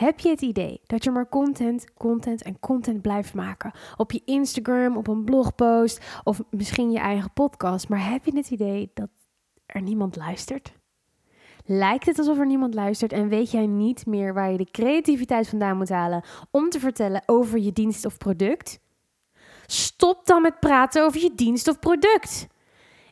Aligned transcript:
Heb 0.00 0.20
je 0.20 0.28
het 0.28 0.40
idee 0.40 0.80
dat 0.86 1.04
je 1.04 1.10
maar 1.10 1.28
content, 1.28 1.94
content 1.94 2.42
en 2.42 2.60
content 2.60 3.02
blijft 3.02 3.34
maken? 3.34 3.72
Op 3.96 4.12
je 4.12 4.22
Instagram, 4.24 4.96
op 4.96 5.08
een 5.08 5.24
blogpost 5.24 6.20
of 6.24 6.40
misschien 6.50 6.90
je 6.90 6.98
eigen 6.98 7.32
podcast. 7.32 7.88
Maar 7.88 8.10
heb 8.10 8.24
je 8.24 8.36
het 8.36 8.50
idee 8.50 8.90
dat 8.94 9.08
er 9.66 9.82
niemand 9.82 10.16
luistert? 10.16 10.72
Lijkt 11.64 12.06
het 12.06 12.18
alsof 12.18 12.38
er 12.38 12.46
niemand 12.46 12.74
luistert 12.74 13.12
en 13.12 13.28
weet 13.28 13.50
jij 13.50 13.66
niet 13.66 14.06
meer 14.06 14.34
waar 14.34 14.50
je 14.50 14.58
de 14.58 14.70
creativiteit 14.70 15.48
vandaan 15.48 15.76
moet 15.76 15.88
halen 15.88 16.24
om 16.50 16.68
te 16.68 16.80
vertellen 16.80 17.22
over 17.26 17.58
je 17.58 17.72
dienst 17.72 18.04
of 18.04 18.18
product? 18.18 18.80
Stop 19.66 20.26
dan 20.26 20.42
met 20.42 20.60
praten 20.60 21.04
over 21.04 21.20
je 21.20 21.34
dienst 21.34 21.68
of 21.68 21.78
product. 21.78 22.46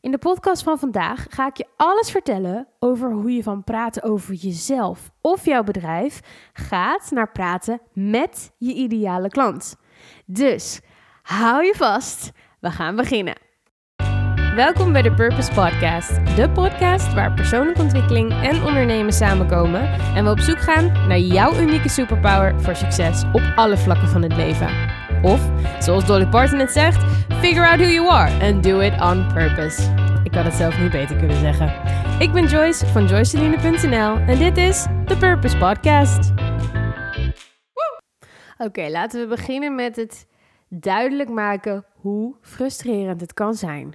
In 0.09 0.15
de 0.15 0.21
podcast 0.21 0.63
van 0.63 0.79
vandaag 0.79 1.27
ga 1.29 1.47
ik 1.47 1.57
je 1.57 1.67
alles 1.77 2.11
vertellen 2.11 2.69
over 2.79 3.13
hoe 3.13 3.33
je 3.33 3.43
van 3.43 3.65
praten 3.65 4.03
over 4.03 4.35
jezelf 4.35 5.11
of 5.21 5.45
jouw 5.45 5.63
bedrijf 5.63 6.21
gaat 6.53 7.11
naar 7.11 7.33
praten 7.33 7.81
met 7.93 8.53
je 8.59 8.75
ideale 8.75 9.29
klant. 9.29 9.77
Dus 10.27 10.81
hou 11.23 11.65
je 11.65 11.75
vast, 11.77 12.31
we 12.61 12.71
gaan 12.71 12.97
beginnen. 12.97 13.35
Welkom 14.55 14.93
bij 14.93 15.03
de 15.03 15.15
Purpose 15.15 15.53
Podcast, 15.53 16.37
de 16.37 16.51
podcast 16.51 17.15
waar 17.15 17.35
persoonlijke 17.35 17.83
ontwikkeling 17.83 18.33
en 18.33 18.65
ondernemen 18.65 19.13
samenkomen 19.13 19.83
en 20.15 20.25
we 20.25 20.31
op 20.31 20.41
zoek 20.41 20.61
gaan 20.61 21.09
naar 21.09 21.19
jouw 21.19 21.61
unieke 21.61 21.89
superpower 21.89 22.61
voor 22.61 22.77
succes 22.77 23.25
op 23.33 23.53
alle 23.57 23.77
vlakken 23.77 24.09
van 24.09 24.23
het 24.23 24.37
leven. 24.37 24.97
Of, 25.23 25.51
zoals 25.79 26.07
Dolly 26.07 26.27
Parton 26.27 26.59
het 26.59 26.73
zegt, 26.73 27.05
figure 27.41 27.69
out 27.69 27.79
who 27.79 27.89
you 27.89 28.09
are 28.09 28.45
and 28.45 28.63
do 28.63 28.81
it 28.81 29.01
on 29.01 29.27
purpose. 29.33 29.98
Ik 30.29 30.35
had 30.35 30.45
het 30.45 30.55
zelf 30.55 30.81
niet 30.81 30.91
beter 30.91 31.17
kunnen 31.17 31.37
zeggen. 31.37 31.67
Ik 32.21 32.33
ben 32.33 32.47
Joyce 32.47 32.87
van 32.87 33.07
joyceline.nl 33.07 34.17
en 34.17 34.39
dit 34.39 34.57
is 34.57 34.83
The 34.83 35.17
Purpose 35.19 35.57
Podcast. 35.57 36.33
Oké, 38.59 38.89
laten 38.89 39.21
we 39.21 39.27
beginnen 39.27 39.75
met 39.75 39.97
het 39.97 40.27
duidelijk 40.69 41.29
maken 41.29 41.85
hoe 42.01 42.35
frustrerend 42.41 43.21
het 43.21 43.35
kan 43.35 43.55
zijn. 43.55 43.95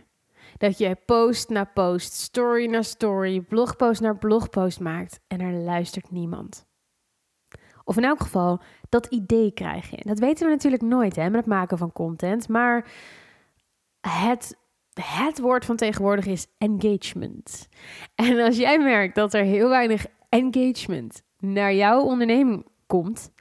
Dat 0.58 0.78
je 0.78 0.98
post 1.06 1.50
na 1.50 1.64
post, 1.64 2.14
story 2.14 2.66
na 2.66 2.82
story, 2.82 3.42
blogpost 3.42 4.02
na 4.02 4.14
blogpost 4.14 4.80
maakt 4.80 5.20
en 5.28 5.40
er 5.40 5.54
luistert 5.54 6.12
niemand. 6.12 6.66
Of 7.84 7.98
in 7.98 8.04
elk 8.04 8.22
geval, 8.22 8.62
dat 8.90 9.06
idee 9.06 9.52
krijg 9.52 9.90
je. 9.90 10.02
Dat 10.04 10.20
weten 10.20 10.46
we 10.46 10.52
natuurlijk 10.52 10.84
nooit 10.84 11.16
hè, 11.16 11.30
met 11.30 11.40
het 11.40 11.46
maken 11.46 11.78
van 11.78 11.92
content. 11.92 12.48
Maar 12.48 12.86
het, 14.02 14.58
het 15.02 15.40
woord 15.40 15.66
van 15.66 15.76
tegenwoordig 15.76 16.26
is 16.26 16.48
engagement. 16.58 17.68
En 18.16 18.40
als 18.40 18.58
jij 18.58 18.80
merkt 18.80 19.16
dat 19.16 19.34
er 19.34 19.44
heel 19.44 19.70
weinig 19.70 20.06
engagement 20.30 21.22
naar 21.40 21.74
jouw 21.74 22.02
onderneming 22.02 22.68
komt, 22.88 23.32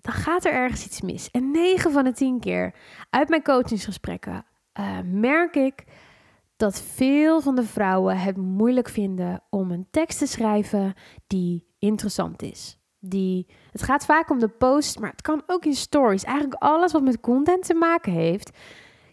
dan 0.00 0.12
gaat 0.12 0.44
er 0.44 0.52
ergens 0.52 0.84
iets 0.84 1.00
mis. 1.00 1.30
En 1.30 1.50
9 1.50 1.92
van 1.92 2.04
de 2.04 2.12
10 2.12 2.40
keer 2.40 2.74
uit 3.10 3.28
mijn 3.28 3.42
coachingsgesprekken 3.42 4.44
uh, 4.80 4.98
merk 5.04 5.56
ik 5.56 5.84
dat 6.56 6.80
veel 6.80 7.40
van 7.40 7.54
de 7.54 7.64
vrouwen 7.64 8.18
het 8.18 8.36
moeilijk 8.36 8.88
vinden 8.88 9.42
om 9.50 9.70
een 9.70 9.86
tekst 9.90 10.18
te 10.18 10.26
schrijven 10.26 10.94
die 11.26 11.66
interessant 11.78 12.42
is. 12.42 12.78
Die, 12.98 13.46
het 13.70 13.82
gaat 13.82 14.04
vaak 14.04 14.30
om 14.30 14.38
de 14.38 14.48
post, 14.48 14.98
maar 14.98 15.10
het 15.10 15.22
kan 15.22 15.42
ook 15.46 15.64
in 15.64 15.74
stories. 15.74 16.24
Eigenlijk 16.24 16.62
alles 16.62 16.92
wat 16.92 17.02
met 17.02 17.20
content 17.20 17.64
te 17.64 17.74
maken 17.74 18.12
heeft. 18.12 18.58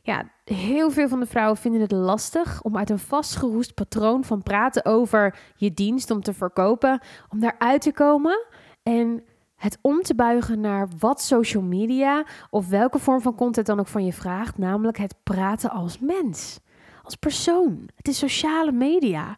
Ja, 0.08 0.30
heel 0.44 0.92
veel 0.92 1.08
van 1.08 1.20
de 1.20 1.26
vrouwen 1.26 1.58
vinden 1.58 1.82
het 1.82 1.92
lastig 1.92 2.62
om 2.62 2.78
uit 2.78 2.90
een 2.90 3.00
vastgeroest 3.00 3.74
patroon 3.74 4.24
van 4.24 4.44
praten 4.44 4.86
over 4.86 5.40
je 5.56 5.74
dienst 5.74 6.12
om 6.12 6.22
te 6.22 6.34
verkopen, 6.34 7.02
om 7.30 7.40
daaruit 7.40 7.82
te 7.82 7.92
komen 7.92 8.46
en 8.84 9.24
het 9.56 9.78
om 9.82 10.02
te 10.02 10.16
buigen 10.16 10.60
naar 10.60 10.88
wat 11.00 11.22
social 11.22 11.64
media 11.64 12.26
of 12.50 12.68
welke 12.68 13.00
vorm 13.00 13.22
van 13.22 13.36
content 13.36 13.66
dan 13.68 13.80
ook 13.80 13.88
van 13.88 14.06
je 14.06 14.14
vraagt, 14.14 14.58
namelijk 14.58 14.98
het 14.98 15.16
praten 15.24 15.70
als 15.70 16.00
mens, 16.00 16.60
als 17.04 17.16
persoon. 17.16 17.90
Het 17.96 18.08
is 18.08 18.18
sociale 18.18 18.72
media. 18.72 19.36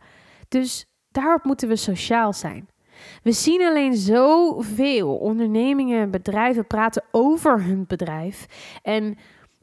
Dus 0.48 0.86
daarop 1.12 1.44
moeten 1.44 1.68
we 1.68 1.76
sociaal 1.76 2.34
zijn. 2.34 2.70
We 3.24 3.32
zien 3.32 3.62
alleen 3.62 3.96
zoveel 3.96 5.16
ondernemingen 5.16 6.02
en 6.02 6.12
bedrijven 6.12 6.68
praten 6.68 7.04
over 7.12 7.64
hun 7.64 7.86
bedrijf. 7.88 8.46
En 8.82 9.18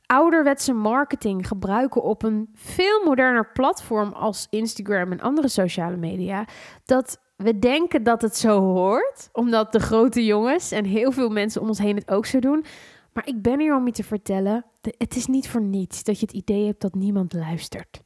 ouderwetse 0.06 0.72
marketing 0.72 1.48
gebruiken 1.48 2.02
op 2.02 2.22
een 2.22 2.48
veel 2.54 3.04
moderner 3.04 3.52
platform 3.52 4.12
als 4.12 4.46
Instagram 4.50 5.12
en 5.12 5.20
andere 5.20 5.48
sociale 5.48 5.96
media. 5.96 6.46
Dat 6.84 7.20
we 7.36 7.58
denken 7.58 8.02
dat 8.02 8.22
het 8.22 8.36
zo 8.36 8.60
hoort, 8.60 9.28
omdat 9.32 9.72
de 9.72 9.80
grote 9.80 10.24
jongens 10.24 10.70
en 10.70 10.84
heel 10.84 11.12
veel 11.12 11.28
mensen 11.28 11.60
om 11.60 11.68
ons 11.68 11.78
heen 11.78 11.96
het 11.96 12.10
ook 12.10 12.26
zo 12.26 12.38
doen. 12.38 12.64
Maar 13.12 13.26
ik 13.26 13.42
ben 13.42 13.60
hier 13.60 13.76
om 13.76 13.86
je 13.86 13.92
te 13.92 14.04
vertellen: 14.04 14.64
het 14.80 15.16
is 15.16 15.26
niet 15.26 15.48
voor 15.48 15.62
niets 15.62 16.02
dat 16.02 16.20
je 16.20 16.26
het 16.26 16.34
idee 16.34 16.66
hebt 16.66 16.80
dat 16.80 16.94
niemand 16.94 17.32
luistert. 17.32 18.04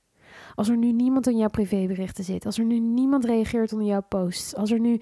Als 0.54 0.68
er 0.68 0.76
nu 0.76 0.92
niemand 0.92 1.26
in 1.26 1.36
jouw 1.36 1.48
privéberichten 1.48 2.24
zit, 2.24 2.46
als 2.46 2.58
er 2.58 2.64
nu 2.64 2.78
niemand 2.78 3.24
reageert 3.24 3.72
onder 3.72 3.88
jouw 3.88 4.04
posts, 4.08 4.54
als 4.54 4.70
er 4.70 4.80
nu 4.80 5.00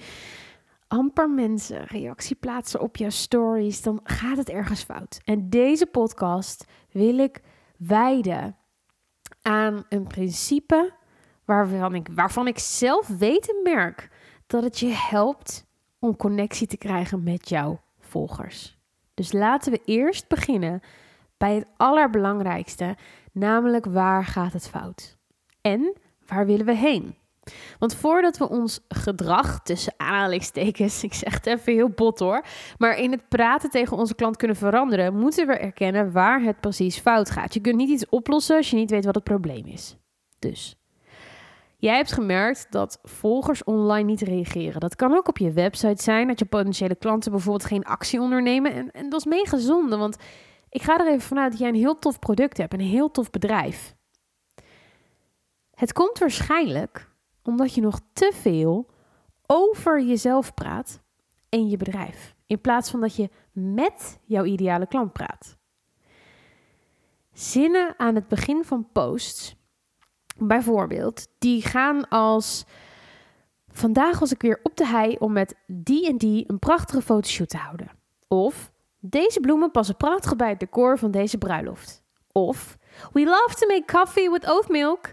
amper 0.89 1.31
mensen 1.31 1.85
reactie 1.85 2.37
plaatsen 2.37 2.81
op 2.81 2.97
jouw 2.97 3.11
stories, 3.11 3.83
dan 3.83 4.01
gaat 4.03 4.37
het 4.37 4.49
ergens 4.49 4.83
fout. 4.83 5.21
En 5.25 5.51
deze 5.51 5.87
podcast 5.87 6.65
wil 6.91 7.19
ik 7.19 7.43
wijden 7.77 8.57
aan 9.43 9.85
een 9.89 10.07
principe 10.07 10.93
waarvan 11.45 11.95
ik, 11.95 12.09
waarvan 12.15 12.47
ik 12.47 12.59
zelf 12.59 13.07
weet 13.07 13.51
en 13.51 13.63
merk 13.63 14.09
dat 14.47 14.63
het 14.63 14.79
je 14.79 14.89
helpt 14.89 15.67
om 15.99 16.17
connectie 16.17 16.67
te 16.67 16.77
krijgen 16.77 17.23
met 17.23 17.49
jouw 17.49 17.81
volgers. 18.01 18.79
Dus 19.15 19.33
laten 19.33 19.73
we 19.73 19.81
eerst 19.85 20.29
beginnen 20.29 20.81
bij 21.37 21.55
het 21.55 21.67
allerbelangrijkste, 21.77 22.97
namelijk 23.33 23.85
waar 23.87 24.25
gaat 24.25 24.53
het 24.53 24.69
fout? 24.69 25.17
En 25.61 25.97
waar 26.27 26.47
willen 26.47 26.67
we 26.67 26.75
heen? 26.75 27.17
Want 27.79 27.95
voordat 27.95 28.37
we 28.37 28.49
ons 28.49 28.81
gedrag 28.89 29.63
tussen 29.63 29.95
aanhalingstekens, 29.97 31.03
ik 31.05 31.15
zeg 31.15 31.35
het 31.35 31.47
even 31.47 31.73
heel 31.73 31.89
bot 31.89 32.19
hoor, 32.19 32.45
maar 32.79 32.99
in 32.99 33.11
het 33.11 33.29
praten 33.29 33.71
tegen 33.71 33.97
onze 33.97 34.15
klant 34.15 34.37
kunnen 34.37 34.57
veranderen, 34.57 35.19
moeten 35.19 35.47
we 35.47 35.53
erkennen 35.53 36.13
waar 36.13 36.43
het 36.43 36.61
precies 36.61 36.99
fout 36.99 37.31
gaat. 37.31 37.55
Je 37.55 37.61
kunt 37.61 37.77
niet 37.77 37.91
iets 37.91 38.09
oplossen 38.09 38.57
als 38.57 38.71
je 38.71 38.77
niet 38.77 38.91
weet 38.91 39.05
wat 39.05 39.15
het 39.15 39.25
probleem 39.25 39.67
is. 39.67 39.97
Dus. 40.39 40.77
Jij 41.81 41.97
hebt 41.97 42.13
gemerkt 42.13 42.67
dat 42.71 42.99
volgers 43.03 43.65
online 43.65 44.05
niet 44.05 44.21
reageren. 44.21 44.81
Dat 44.81 44.97
kan 44.97 45.17
ook 45.17 45.29
op 45.29 45.39
je 45.39 45.53
website 45.53 46.03
zijn, 46.03 46.27
dat 46.27 46.39
je 46.39 46.45
potentiële 46.45 46.95
klanten 46.95 47.31
bijvoorbeeld 47.31 47.65
geen 47.65 47.85
actie 47.85 48.21
ondernemen. 48.21 48.73
En, 48.73 48.91
en 48.91 49.09
dat 49.09 49.21
is 49.21 49.27
mega 49.27 49.57
zonde, 49.57 49.97
want 49.97 50.17
ik 50.71 50.83
ga 50.83 50.99
er 50.99 51.07
even 51.07 51.21
vanuit 51.21 51.51
dat 51.51 51.61
jij 51.61 51.69
een 51.69 51.75
heel 51.75 51.99
tof 51.99 52.19
product 52.19 52.57
hebt, 52.57 52.73
een 52.73 52.81
heel 52.81 53.11
tof 53.11 53.31
bedrijf. 53.31 53.95
Het 55.75 55.93
komt 55.93 56.19
waarschijnlijk 56.19 57.08
omdat 57.49 57.75
je 57.75 57.81
nog 57.81 58.01
te 58.13 58.33
veel 58.35 58.91
over 59.47 60.03
jezelf 60.03 60.55
praat 60.55 61.01
en 61.49 61.69
je 61.69 61.77
bedrijf, 61.77 62.35
in 62.47 62.61
plaats 62.61 62.91
van 62.91 63.01
dat 63.01 63.17
je 63.17 63.31
met 63.53 64.19
jouw 64.25 64.45
ideale 64.45 64.87
klant 64.87 65.13
praat. 65.13 65.57
Zinnen 67.33 67.95
aan 67.97 68.15
het 68.15 68.29
begin 68.29 68.65
van 68.65 68.89
posts, 68.93 69.57
bijvoorbeeld, 70.39 71.29
die 71.39 71.63
gaan 71.63 72.09
als: 72.09 72.65
Vandaag 73.69 74.19
was 74.19 74.33
ik 74.33 74.43
weer 74.43 74.61
op 74.63 74.77
de 74.77 74.87
hei 74.87 75.17
om 75.19 75.33
met 75.33 75.55
die 75.67 76.09
en 76.09 76.17
die 76.17 76.45
een 76.47 76.59
prachtige 76.59 77.03
fotoshoot 77.03 77.49
te 77.49 77.57
houden. 77.57 77.91
Of 78.27 78.73
deze 79.01 79.41
bloemen 79.41 79.71
passen 79.71 79.97
prachtig 79.97 80.37
bij 80.37 80.49
het 80.49 80.61
decor 80.61 80.99
van 80.99 81.11
deze 81.11 81.39
bruiloft. 81.39 82.03
Of 82.33 82.77
We 83.13 83.25
love 83.25 83.55
to 83.55 83.67
make 83.67 83.85
coffee 83.93 84.31
with 84.31 84.49
oat 84.49 84.69
milk. 84.69 85.13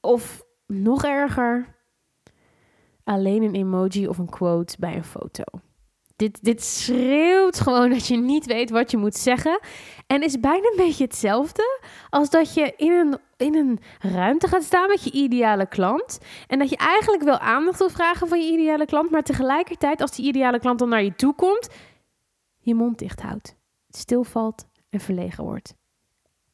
Of 0.00 0.43
nog 0.82 1.04
erger, 1.04 1.74
alleen 3.04 3.42
een 3.42 3.54
emoji 3.54 4.08
of 4.08 4.18
een 4.18 4.30
quote 4.30 4.76
bij 4.78 4.96
een 4.96 5.04
foto. 5.04 5.42
Dit, 6.16 6.44
dit 6.44 6.62
schreeuwt 6.62 7.60
gewoon 7.60 7.90
dat 7.90 8.06
je 8.06 8.16
niet 8.16 8.46
weet 8.46 8.70
wat 8.70 8.90
je 8.90 8.96
moet 8.96 9.16
zeggen. 9.16 9.60
En 10.06 10.22
is 10.22 10.40
bijna 10.40 10.68
een 10.70 10.76
beetje 10.76 11.04
hetzelfde 11.04 11.80
als 12.10 12.30
dat 12.30 12.54
je 12.54 12.72
in 12.76 12.92
een, 12.92 13.18
in 13.36 13.54
een 13.54 13.78
ruimte 13.98 14.48
gaat 14.48 14.62
staan 14.62 14.88
met 14.88 15.04
je 15.04 15.10
ideale 15.10 15.66
klant. 15.66 16.18
En 16.46 16.58
dat 16.58 16.70
je 16.70 16.76
eigenlijk 16.76 17.22
wel 17.22 17.38
aandacht 17.38 17.78
wil 17.78 17.88
vragen 17.88 18.28
van 18.28 18.40
je 18.40 18.52
ideale 18.52 18.86
klant. 18.86 19.10
Maar 19.10 19.22
tegelijkertijd, 19.22 20.00
als 20.00 20.10
die 20.10 20.26
ideale 20.26 20.58
klant 20.58 20.78
dan 20.78 20.88
naar 20.88 21.02
je 21.02 21.14
toe 21.14 21.34
komt, 21.34 21.68
je 22.58 22.74
mond 22.74 22.98
dicht 22.98 23.22
houdt. 23.22 23.56
Stilvalt 23.88 24.66
en 24.90 25.00
verlegen 25.00 25.44
wordt. 25.44 25.74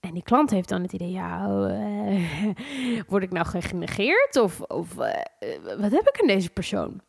En 0.01 0.15
die 0.15 0.23
klant 0.23 0.51
heeft 0.51 0.69
dan 0.69 0.83
het 0.83 0.93
idee, 0.93 1.11
ja, 1.11 1.49
uh, 1.49 2.55
word 3.09 3.23
ik 3.23 3.31
nou 3.31 3.47
genegeerd? 3.47 4.37
Of, 4.37 4.61
of 4.61 4.97
uh, 4.97 5.11
wat 5.79 5.91
heb 5.91 6.09
ik 6.09 6.21
aan 6.21 6.27
deze 6.27 6.51
persoon? 6.51 7.01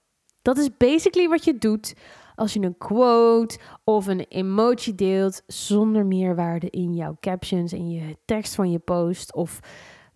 Dat 0.41 0.57
is 0.57 0.77
basically 0.77 1.27
wat 1.27 1.43
je 1.43 1.57
doet 1.57 1.93
als 2.35 2.53
je 2.53 2.59
een 2.59 2.77
quote 2.77 3.59
of 3.83 4.07
een 4.07 4.19
emoji 4.19 4.95
deelt 4.95 5.43
zonder 5.47 6.05
meerwaarde 6.05 6.69
in 6.69 6.95
jouw 6.95 7.17
captions, 7.19 7.73
in 7.73 7.89
je 7.89 8.17
tekst 8.25 8.55
van 8.55 8.71
je 8.71 8.79
post 8.79 9.33
of 9.33 9.59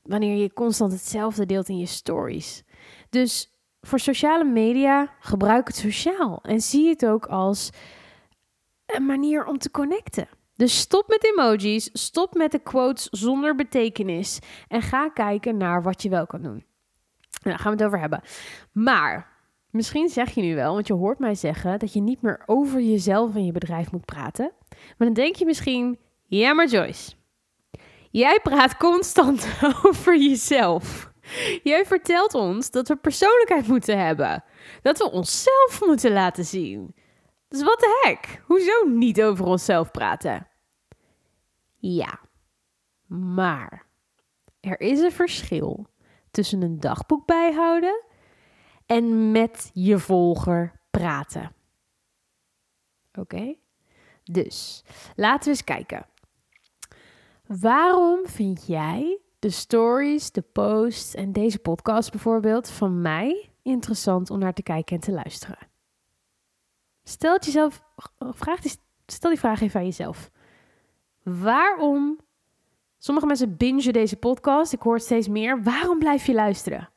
wanneer 0.02 0.36
je 0.36 0.54
constant 0.54 0.92
hetzelfde 0.92 1.46
deelt 1.46 1.70
in 1.70 1.78
je 1.78 1.86
stories. 1.86 2.64
Dus 3.10 3.54
voor 3.82 4.00
sociale 4.00 4.44
media, 4.44 5.14
gebruik 5.20 5.68
het 5.68 5.76
sociaal. 5.76 6.40
En 6.42 6.62
zie 6.62 6.90
het 6.90 7.06
ook 7.06 7.26
als 7.26 7.70
een 8.86 9.06
manier 9.06 9.46
om 9.46 9.58
te 9.58 9.72
connecten. 9.72 10.28
Dus 10.56 10.80
stop 10.80 11.08
met 11.08 11.24
emojis, 11.24 11.90
stop 11.94 12.34
met 12.34 12.52
de 12.52 12.60
quotes 12.60 13.08
zonder 13.12 13.56
betekenis 13.56 14.40
en 14.68 14.82
ga 14.82 15.10
kijken 15.10 15.58
naar 15.58 15.84
wat 15.84 16.02
je 16.02 16.10
wel 16.10 16.28
kan 16.28 16.42
doen. 16.42 16.64
Nou, 17.42 17.56
daar 17.56 17.60
gaan 17.60 17.72
we 17.72 17.78
het 17.78 17.88
over 17.88 18.00
hebben. 18.00 18.22
Maar 18.72 19.28
misschien 19.70 20.10
zeg 20.10 20.32
je 20.32 20.42
nu 20.42 20.56
wel, 20.56 20.74
want 20.74 20.88
je 20.88 20.94
hoort 20.94 21.20
mij 21.20 21.36
zeggen 21.36 21.80
dat 21.80 21.94
je 21.94 22.02
niet 22.02 22.22
meer 22.22 22.44
over 22.46 22.82
jezelf 22.82 23.36
en 23.36 23.46
je 23.46 23.52
bedrijf 23.52 23.92
moet 23.92 24.06
praten. 24.06 24.52
Maar 24.70 25.08
dan 25.08 25.14
denk 25.14 25.36
je 25.36 25.46
misschien, 25.46 26.00
ja 26.26 26.54
maar 26.54 26.68
Joyce, 26.68 27.16
jij 28.12 28.40
praat 28.44 28.78
constant 28.78 29.48
over 29.86 30.18
jezelf. 30.18 31.14
Jij 31.64 31.86
vertelt 31.86 32.34
ons 32.34 32.72
dat 32.72 32.88
we 32.88 32.96
persoonlijkheid 32.96 33.68
moeten 33.68 34.06
hebben. 34.06 34.44
Dat 34.82 34.98
we 34.98 35.12
onszelf 35.12 35.82
moeten 35.86 36.12
laten 36.12 36.46
zien. 36.46 36.96
Dus 37.56 37.64
wat 37.64 37.80
de 37.80 38.02
hek? 38.04 38.42
Hoezo 38.46 38.88
niet 38.88 39.22
over 39.22 39.46
onszelf 39.46 39.92
praten? 39.92 40.48
Ja, 41.76 42.20
maar 43.08 43.86
er 44.60 44.80
is 44.80 45.00
een 45.00 45.12
verschil 45.12 45.88
tussen 46.32 46.62
een 46.62 46.80
dagboek 46.80 47.26
bijhouden 47.26 48.04
en 48.86 49.32
met 49.32 49.70
je 49.74 50.00
volger 50.00 50.82
praten. 50.92 51.56
Oké? 53.14 53.56
Dus 54.24 54.84
laten 55.16 55.44
we 55.44 55.50
eens 55.50 55.64
kijken. 55.64 56.06
Waarom 57.46 58.28
vind 58.28 58.68
jij 58.68 59.20
de 59.40 59.50
stories, 59.50 60.32
de 60.32 60.42
posts 60.42 61.16
en 61.16 61.32
deze 61.32 61.60
podcast 61.60 62.12
bijvoorbeeld 62.12 62.70
van 62.70 63.02
mij 63.02 63.50
interessant 63.62 64.30
om 64.30 64.40
naar 64.40 64.54
te 64.54 64.64
kijken 64.64 64.96
en 64.96 65.02
te 65.02 65.12
luisteren? 65.12 65.74
Stel 67.08 67.40
jezelf, 67.40 67.82
vraag 68.20 68.60
die, 68.60 68.72
stel 69.06 69.30
die 69.30 69.40
vraag 69.40 69.62
even 69.62 69.80
aan 69.80 69.86
jezelf. 69.86 70.32
Waarom? 71.24 72.20
Sommige 72.98 73.28
mensen 73.28 73.58
bingen 73.58 73.94
deze 73.94 74.16
podcast, 74.16 74.74
ik 74.74 74.82
hoor 74.82 75.00
steeds 75.00 75.28
meer. 75.28 75.64
Waarom 75.64 76.00
blijf 76.00 76.26
je 76.26 76.34
luisteren? 76.34 76.90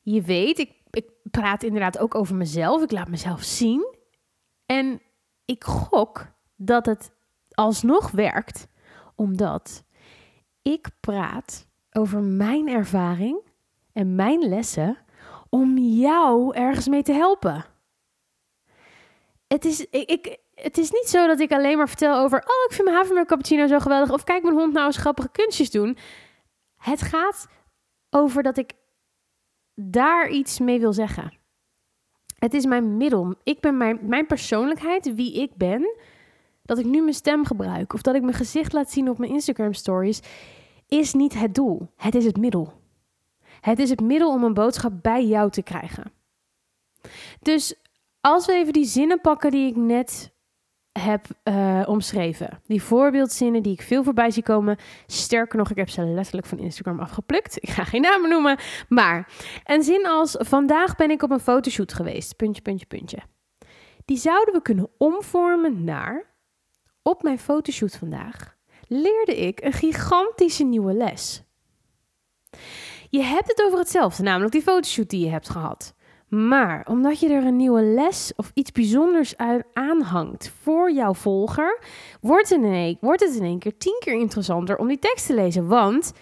Je 0.00 0.22
weet, 0.22 0.58
ik, 0.58 0.72
ik 0.90 1.10
praat 1.30 1.62
inderdaad 1.62 1.98
ook 1.98 2.14
over 2.14 2.34
mezelf. 2.34 2.82
Ik 2.82 2.90
laat 2.90 3.08
mezelf 3.08 3.42
zien. 3.42 3.96
En 4.66 5.00
ik 5.44 5.64
gok 5.64 6.26
dat 6.56 6.86
het 6.86 7.12
alsnog 7.50 8.10
werkt, 8.10 8.68
omdat 9.14 9.84
ik 10.62 10.88
praat 11.00 11.68
over 11.92 12.22
mijn 12.22 12.68
ervaring 12.68 13.40
en 13.92 14.14
mijn 14.14 14.48
lessen 14.48 14.98
om 15.48 15.78
jou 15.78 16.54
ergens 16.54 16.88
mee 16.88 17.02
te 17.02 17.12
helpen. 17.12 17.64
Het 19.52 19.64
is, 19.64 19.86
ik, 19.90 20.38
het 20.54 20.78
is 20.78 20.90
niet 20.90 21.08
zo 21.08 21.26
dat 21.26 21.40
ik 21.40 21.52
alleen 21.52 21.76
maar 21.76 21.88
vertel 21.88 22.18
over... 22.18 22.38
oh, 22.38 22.64
ik 22.68 22.72
vind 22.72 22.84
mijn 22.84 22.96
havermelk 22.96 23.26
cappuccino 23.26 23.66
zo 23.66 23.78
geweldig... 23.78 24.10
of 24.12 24.24
kijk 24.24 24.42
mijn 24.42 24.54
hond 24.54 24.72
nou 24.72 24.86
eens 24.86 24.96
grappige 24.96 25.28
kunstjes 25.32 25.70
doen. 25.70 25.96
Het 26.76 27.02
gaat 27.02 27.48
over 28.10 28.42
dat 28.42 28.56
ik 28.56 28.72
daar 29.74 30.28
iets 30.28 30.58
mee 30.58 30.80
wil 30.80 30.92
zeggen. 30.92 31.38
Het 32.38 32.54
is 32.54 32.66
mijn 32.66 32.96
middel. 32.96 33.34
Ik 33.42 33.60
ben 33.60 33.76
mijn, 33.76 33.98
mijn 34.02 34.26
persoonlijkheid, 34.26 35.14
wie 35.14 35.40
ik 35.40 35.56
ben... 35.56 35.96
dat 36.62 36.78
ik 36.78 36.84
nu 36.84 37.00
mijn 37.00 37.14
stem 37.14 37.44
gebruik... 37.44 37.92
of 37.92 38.02
dat 38.02 38.14
ik 38.14 38.22
mijn 38.22 38.34
gezicht 38.34 38.72
laat 38.72 38.90
zien 38.90 39.08
op 39.08 39.18
mijn 39.18 39.32
Instagram 39.32 39.72
stories... 39.72 40.20
is 40.88 41.12
niet 41.12 41.34
het 41.34 41.54
doel. 41.54 41.88
Het 41.96 42.14
is 42.14 42.24
het 42.24 42.36
middel. 42.36 42.72
Het 43.60 43.78
is 43.78 43.90
het 43.90 44.00
middel 44.00 44.32
om 44.32 44.44
een 44.44 44.54
boodschap 44.54 44.92
bij 45.02 45.24
jou 45.24 45.50
te 45.50 45.62
krijgen. 45.62 46.12
Dus 47.40 47.74
als 48.22 48.46
we 48.46 48.52
even 48.52 48.72
die 48.72 48.84
zinnen 48.84 49.20
pakken 49.20 49.50
die 49.50 49.66
ik 49.66 49.76
net 49.76 50.32
heb 50.92 51.26
uh, 51.44 51.82
omschreven. 51.86 52.60
Die 52.66 52.82
voorbeeldzinnen 52.82 53.62
die 53.62 53.72
ik 53.72 53.82
veel 53.82 54.04
voorbij 54.04 54.30
zie 54.30 54.42
komen. 54.42 54.76
Sterker 55.06 55.58
nog, 55.58 55.70
ik 55.70 55.76
heb 55.76 55.88
ze 55.88 56.02
letterlijk 56.02 56.46
van 56.46 56.58
Instagram 56.58 57.00
afgeplukt. 57.00 57.56
Ik 57.62 57.70
ga 57.70 57.84
geen 57.84 58.00
namen 58.00 58.30
noemen. 58.30 58.58
Maar 58.88 59.32
een 59.64 59.82
zin 59.82 60.06
als: 60.06 60.36
Vandaag 60.38 60.96
ben 60.96 61.10
ik 61.10 61.22
op 61.22 61.30
een 61.30 61.40
fotoshoot 61.40 61.92
geweest. 61.92 62.36
Puntje, 62.36 62.62
puntje, 62.62 62.86
puntje. 62.86 63.18
Die 64.04 64.16
zouden 64.16 64.54
we 64.54 64.62
kunnen 64.62 64.90
omvormen 64.98 65.84
naar: 65.84 66.34
Op 67.02 67.22
mijn 67.22 67.38
fotoshoot 67.38 67.96
vandaag 67.96 68.56
leerde 68.88 69.36
ik 69.36 69.60
een 69.60 69.72
gigantische 69.72 70.64
nieuwe 70.64 70.92
les. 70.92 71.42
Je 73.08 73.22
hebt 73.22 73.48
het 73.48 73.62
over 73.66 73.78
hetzelfde, 73.78 74.22
namelijk 74.22 74.52
die 74.52 74.62
fotoshoot 74.62 75.10
die 75.10 75.24
je 75.24 75.30
hebt 75.30 75.48
gehad. 75.48 75.94
Maar 76.34 76.86
omdat 76.88 77.20
je 77.20 77.28
er 77.28 77.44
een 77.44 77.56
nieuwe 77.56 77.82
les 77.82 78.32
of 78.36 78.50
iets 78.54 78.72
bijzonders 78.72 79.36
aan 79.36 79.62
aanhangt 79.72 80.52
voor 80.62 80.92
jouw 80.92 81.14
volger, 81.14 81.78
wordt 82.20 82.48
het, 82.48 82.58
in 82.58 82.72
één, 82.72 82.96
wordt 83.00 83.20
het 83.20 83.34
in 83.34 83.42
één 83.42 83.58
keer 83.58 83.76
tien 83.76 83.96
keer 83.98 84.14
interessanter 84.14 84.78
om 84.78 84.88
die 84.88 84.98
tekst 84.98 85.26
te 85.26 85.34
lezen. 85.34 85.66
Want 85.66 86.12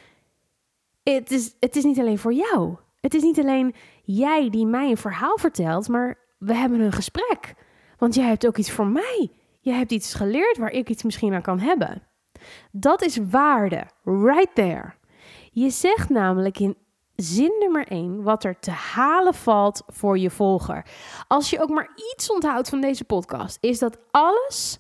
het 1.02 1.30
is, 1.30 1.54
het 1.60 1.76
is 1.76 1.84
niet 1.84 1.98
alleen 1.98 2.18
voor 2.18 2.32
jou. 2.32 2.76
Het 3.00 3.14
is 3.14 3.22
niet 3.22 3.38
alleen 3.38 3.74
jij 4.02 4.50
die 4.50 4.66
mij 4.66 4.90
een 4.90 4.96
verhaal 4.96 5.38
vertelt, 5.38 5.88
maar 5.88 6.18
we 6.38 6.54
hebben 6.54 6.80
een 6.80 6.92
gesprek. 6.92 7.54
Want 7.98 8.14
jij 8.14 8.26
hebt 8.26 8.46
ook 8.46 8.56
iets 8.56 8.70
voor 8.70 8.86
mij. 8.86 9.30
Jij 9.60 9.76
hebt 9.76 9.92
iets 9.92 10.14
geleerd 10.14 10.58
waar 10.58 10.72
ik 10.72 10.88
iets 10.88 11.02
misschien 11.02 11.34
aan 11.34 11.42
kan 11.42 11.58
hebben. 11.58 12.02
Dat 12.72 13.02
is 13.02 13.18
waarde, 13.30 13.84
right 14.04 14.54
there. 14.54 14.92
Je 15.50 15.70
zegt 15.70 16.08
namelijk 16.08 16.58
in 16.58 16.76
zin 17.22 17.52
nummer 17.58 17.87
1 17.87 18.22
wat 18.22 18.44
er 18.44 18.58
te 18.58 18.70
halen 18.70 19.34
valt 19.34 19.82
voor 19.87 20.19
je 20.19 20.31
volger. 20.31 20.87
Als 21.26 21.50
je 21.50 21.62
ook 21.62 21.69
maar 21.69 21.90
iets 22.14 22.31
onthoudt 22.31 22.69
van 22.69 22.81
deze 22.81 23.05
podcast, 23.05 23.58
is 23.61 23.78
dat 23.78 23.99
alles, 24.11 24.78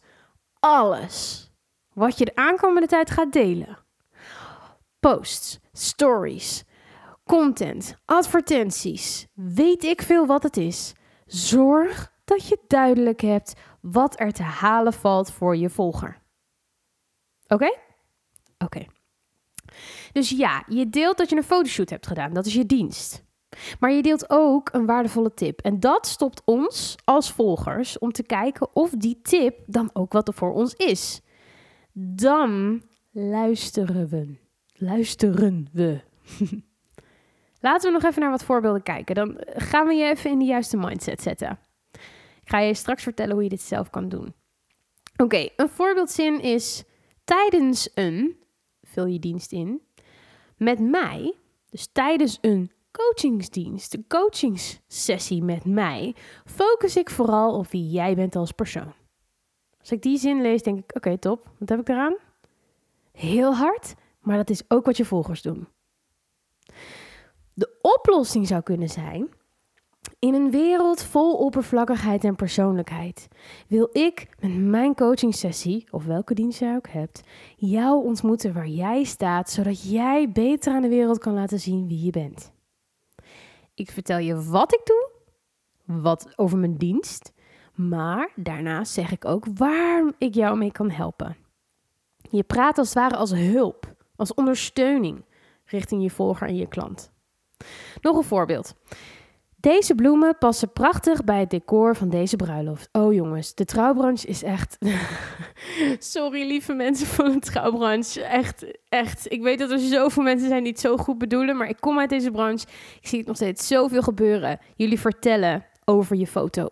alles 0.60 1.48
wat 1.92 2.18
je 2.18 2.24
de 2.24 2.34
aankomende 2.34 2.86
tijd 2.86 3.10
gaat 3.10 3.32
delen. 3.32 3.78
Posts, 5.00 5.58
stories, 5.72 6.64
content, 7.24 7.96
advertenties, 8.04 9.26
weet 9.34 9.84
ik 9.84 10.02
veel 10.02 10.26
wat 10.26 10.42
het 10.42 10.56
is. 10.56 10.92
Zorg 11.26 12.12
dat 12.24 12.48
je 12.48 12.64
duidelijk 12.66 13.20
hebt 13.20 13.52
wat 13.80 14.20
er 14.20 14.32
te 14.32 14.42
halen 14.42 14.92
valt 14.92 15.32
voor 15.32 15.56
je 15.56 15.70
volger. 15.70 16.22
Oké? 17.46 17.78
Oké. 18.58 18.86
Dus 20.12 20.30
ja, 20.30 20.64
je 20.66 20.90
deelt 20.90 21.18
dat 21.18 21.30
je 21.30 21.36
een 21.36 21.42
fotoshoot 21.42 21.90
hebt 21.90 22.06
gedaan. 22.06 22.32
Dat 22.32 22.46
is 22.46 22.54
je 22.54 22.66
dienst. 22.66 23.24
Maar 23.80 23.92
je 23.92 24.02
deelt 24.02 24.30
ook 24.30 24.68
een 24.72 24.86
waardevolle 24.86 25.34
tip. 25.34 25.60
En 25.60 25.80
dat 25.80 26.06
stopt 26.06 26.42
ons 26.44 26.96
als 27.04 27.32
volgers 27.32 27.98
om 27.98 28.12
te 28.12 28.22
kijken 28.22 28.74
of 28.74 28.90
die 28.90 29.20
tip 29.22 29.58
dan 29.66 29.90
ook 29.92 30.12
wat 30.12 30.28
er 30.28 30.34
voor 30.34 30.52
ons 30.52 30.74
is. 30.74 31.20
Dan 31.92 32.82
luisteren 33.10 34.08
we. 34.08 34.36
Luisteren 34.72 35.68
we. 35.72 36.00
Laten 37.60 37.92
we 37.92 37.98
nog 37.98 38.10
even 38.10 38.20
naar 38.20 38.30
wat 38.30 38.44
voorbeelden 38.44 38.82
kijken. 38.82 39.14
Dan 39.14 39.36
gaan 39.46 39.86
we 39.86 39.94
je 39.94 40.04
even 40.04 40.30
in 40.30 40.38
de 40.38 40.44
juiste 40.44 40.76
mindset 40.76 41.22
zetten. 41.22 41.58
Ik 42.42 42.56
ga 42.56 42.58
je 42.58 42.74
straks 42.74 43.02
vertellen 43.02 43.34
hoe 43.34 43.42
je 43.42 43.48
dit 43.48 43.62
zelf 43.62 43.90
kan 43.90 44.08
doen. 44.08 44.34
Oké, 45.16 45.48
een 45.56 45.68
voorbeeldzin 45.68 46.40
is 46.40 46.84
tijdens 47.24 47.90
een, 47.94 48.36
vul 48.90 49.06
je 49.06 49.18
dienst 49.18 49.52
in, 49.52 49.82
met 50.56 50.78
mij, 50.78 51.34
dus 51.70 51.88
tijdens 51.92 52.38
een 52.40 52.70
coachingsdienst, 52.92 53.94
een 53.94 54.04
coachingssessie 54.08 55.42
met 55.42 55.64
mij, 55.64 56.14
focus 56.44 56.96
ik 56.96 57.10
vooral 57.10 57.58
op 57.58 57.66
wie 57.66 57.90
jij 57.90 58.14
bent 58.14 58.36
als 58.36 58.52
persoon. 58.52 58.92
Als 59.80 59.92
ik 59.92 60.02
die 60.02 60.18
zin 60.18 60.40
lees, 60.42 60.62
denk 60.62 60.78
ik: 60.78 60.96
oké, 60.96 61.18
top, 61.18 61.50
wat 61.58 61.68
heb 61.68 61.80
ik 61.80 61.88
eraan? 61.88 62.16
Heel 63.12 63.54
hard, 63.54 63.94
maar 64.20 64.36
dat 64.36 64.50
is 64.50 64.62
ook 64.68 64.84
wat 64.84 64.96
je 64.96 65.04
volgers 65.04 65.42
doen. 65.42 65.68
De 67.54 67.78
oplossing 67.82 68.46
zou 68.46 68.62
kunnen 68.62 68.88
zijn 68.88 69.28
in 70.20 70.34
een 70.34 70.50
wereld 70.50 71.02
vol 71.02 71.36
oppervlakkigheid 71.36 72.24
en 72.24 72.36
persoonlijkheid 72.36 73.28
wil 73.66 73.88
ik 73.92 74.28
met 74.40 74.58
mijn 74.58 74.94
coaching 74.94 75.34
sessie, 75.34 75.86
of 75.90 76.04
welke 76.04 76.34
dienst 76.34 76.58
jij 76.58 76.76
ook 76.76 76.88
hebt, 76.88 77.22
jou 77.56 78.04
ontmoeten 78.04 78.52
waar 78.52 78.66
jij 78.66 79.04
staat, 79.04 79.50
zodat 79.50 79.90
jij 79.90 80.30
beter 80.30 80.74
aan 80.74 80.82
de 80.82 80.88
wereld 80.88 81.18
kan 81.18 81.34
laten 81.34 81.60
zien 81.60 81.88
wie 81.88 82.04
je 82.04 82.10
bent. 82.10 82.52
Ik 83.74 83.90
vertel 83.90 84.18
je 84.18 84.42
wat 84.42 84.72
ik 84.72 84.80
doe, 84.84 85.10
wat 85.84 86.32
over 86.36 86.58
mijn 86.58 86.76
dienst, 86.76 87.32
maar 87.74 88.30
daarnaast 88.36 88.92
zeg 88.92 89.12
ik 89.12 89.24
ook 89.24 89.44
waar 89.54 90.12
ik 90.18 90.34
jou 90.34 90.58
mee 90.58 90.72
kan 90.72 90.90
helpen. 90.90 91.36
Je 92.30 92.42
praat 92.42 92.78
als 92.78 92.88
het 92.88 92.96
ware 92.96 93.16
als 93.16 93.32
hulp, 93.32 93.94
als 94.16 94.34
ondersteuning 94.34 95.24
richting 95.64 96.02
je 96.02 96.10
volger 96.10 96.48
en 96.48 96.56
je 96.56 96.68
klant. 96.68 97.10
Nog 98.00 98.16
een 98.16 98.22
voorbeeld. 98.24 98.74
Deze 99.60 99.94
bloemen 99.94 100.38
passen 100.38 100.72
prachtig 100.72 101.24
bij 101.24 101.40
het 101.40 101.50
decor 101.50 101.96
van 101.96 102.08
deze 102.08 102.36
bruiloft. 102.36 102.88
Oh 102.92 103.12
jongens, 103.12 103.54
de 103.54 103.64
trouwbranche 103.64 104.26
is 104.26 104.42
echt. 104.42 104.78
Sorry, 105.98 106.46
lieve 106.46 106.72
mensen 106.72 107.06
van 107.06 107.32
de 107.32 107.38
trouwbranche. 107.38 108.22
Echt, 108.22 108.78
echt. 108.88 109.32
Ik 109.32 109.42
weet 109.42 109.58
dat 109.58 109.70
er 109.70 109.78
zoveel 109.78 110.22
mensen 110.22 110.48
zijn 110.48 110.62
die 110.62 110.72
het 110.72 110.80
zo 110.80 110.96
goed 110.96 111.18
bedoelen, 111.18 111.56
maar 111.56 111.68
ik 111.68 111.76
kom 111.80 111.98
uit 111.98 112.10
deze 112.10 112.30
branche. 112.30 112.66
Ik 113.00 113.06
zie 113.08 113.18
het 113.18 113.26
nog 113.26 113.36
steeds 113.36 113.66
zoveel 113.66 114.02
gebeuren. 114.02 114.58
Jullie 114.76 115.00
vertellen 115.00 115.64
over 115.84 116.16
je 116.16 116.26
foto. 116.26 116.68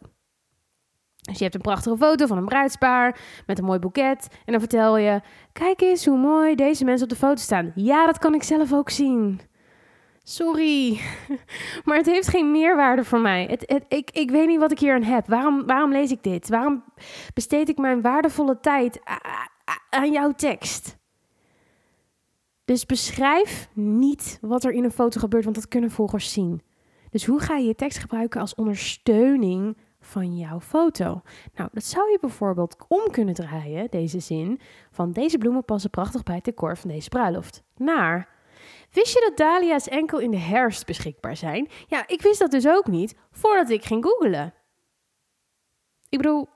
Dus 1.21 1.37
je 1.37 1.43
hebt 1.43 1.55
een 1.55 1.61
prachtige 1.61 1.97
foto 1.97 2.27
van 2.27 2.37
een 2.37 2.45
bruidspaar 2.45 3.19
met 3.47 3.59
een 3.59 3.65
mooi 3.65 3.79
boeket. 3.79 4.29
En 4.45 4.53
dan 4.53 4.61
vertel 4.61 4.99
je: 4.99 5.21
Kijk 5.53 5.81
eens 5.81 6.05
hoe 6.05 6.19
mooi 6.19 6.55
deze 6.55 6.85
mensen 6.85 7.05
op 7.05 7.11
de 7.11 7.27
foto 7.27 7.41
staan. 7.41 7.73
Ja, 7.75 8.07
dat 8.07 8.19
kan 8.19 8.35
ik 8.35 8.43
zelf 8.43 8.73
ook 8.73 8.91
zien. 8.91 9.41
Sorry, 10.29 11.01
maar 11.85 11.97
het 11.97 12.07
heeft 12.07 12.29
geen 12.29 12.51
meerwaarde 12.51 13.05
voor 13.05 13.21
mij. 13.21 13.47
Het, 13.51 13.85
ik, 13.89 14.11
ik 14.11 14.31
weet 14.31 14.47
niet 14.47 14.59
wat 14.59 14.71
ik 14.71 14.79
hier 14.79 14.95
aan 14.95 15.03
heb. 15.03 15.27
Waarom, 15.27 15.67
waarom 15.67 15.93
lees 15.93 16.11
ik 16.11 16.23
dit? 16.23 16.49
Waarom 16.49 16.85
besteed 17.35 17.69
ik 17.69 17.79
mijn 17.79 18.01
waardevolle 18.01 18.61
tijd 18.61 19.01
aan 19.91 20.13
jouw 20.13 20.33
tekst? 20.33 20.97
Dus 22.65 22.87
beschrijf 22.87 23.69
niet 23.73 24.39
wat 24.41 24.65
er 24.65 24.73
in 24.73 24.85
een 24.85 24.91
foto 24.91 25.21
gebeurt, 25.21 25.45
want 25.45 25.57
dat 25.57 25.69
kunnen 25.69 25.91
volgers 25.91 26.33
zien. 26.33 26.63
Dus 27.11 27.27
hoe 27.27 27.41
ga 27.41 27.57
je 27.57 27.67
je 27.67 27.75
tekst 27.75 27.99
gebruiken 27.99 28.41
als 28.41 28.55
ondersteuning 28.55 29.77
van 30.01 30.37
jouw 30.37 30.61
foto? 30.61 31.23
Nou, 31.55 31.69
dat 31.73 31.85
zou 31.85 32.11
je 32.11 32.19
bijvoorbeeld 32.21 32.77
om 32.89 33.11
kunnen 33.11 33.35
draaien, 33.35 33.91
deze 33.91 34.21
zin, 34.21 34.61
van 34.91 35.13
deze 35.13 35.39
bloemen 35.39 35.65
passen 35.65 35.91
prachtig 35.91 36.23
bij 36.23 36.35
het 36.35 36.45
decor 36.45 36.77
van 36.77 36.91
deze 36.91 37.09
bruiloft. 37.09 37.63
Naar 37.77 38.37
Wist 38.93 39.13
je 39.13 39.25
dat 39.29 39.37
dahlia's 39.37 39.89
enkel 39.89 40.19
in 40.19 40.31
de 40.31 40.39
herfst 40.39 40.87
beschikbaar 40.87 41.37
zijn? 41.37 41.69
Ja, 41.87 42.05
ik 42.07 42.23
wist 42.23 42.39
dat 42.39 42.51
dus 42.51 42.69
ook 42.69 42.87
niet 42.87 43.15
voordat 43.31 43.71
ik 43.71 43.85
ging 43.85 44.05
googlen. 44.05 44.55
Ik 46.09 46.19
bedoel, 46.19 46.49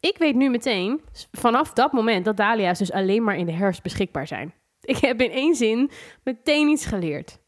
ik 0.00 0.18
weet 0.18 0.34
nu 0.34 0.50
meteen 0.50 1.00
vanaf 1.32 1.72
dat 1.72 1.92
moment 1.92 2.24
dat 2.24 2.36
dahlia's 2.36 2.78
dus 2.78 2.92
alleen 2.92 3.24
maar 3.24 3.36
in 3.36 3.46
de 3.46 3.52
herfst 3.52 3.82
beschikbaar 3.82 4.26
zijn. 4.26 4.54
Ik 4.80 4.96
heb 4.96 5.20
in 5.20 5.30
één 5.30 5.54
zin 5.54 5.90
meteen 6.24 6.68
iets 6.68 6.86
geleerd. 6.86 7.38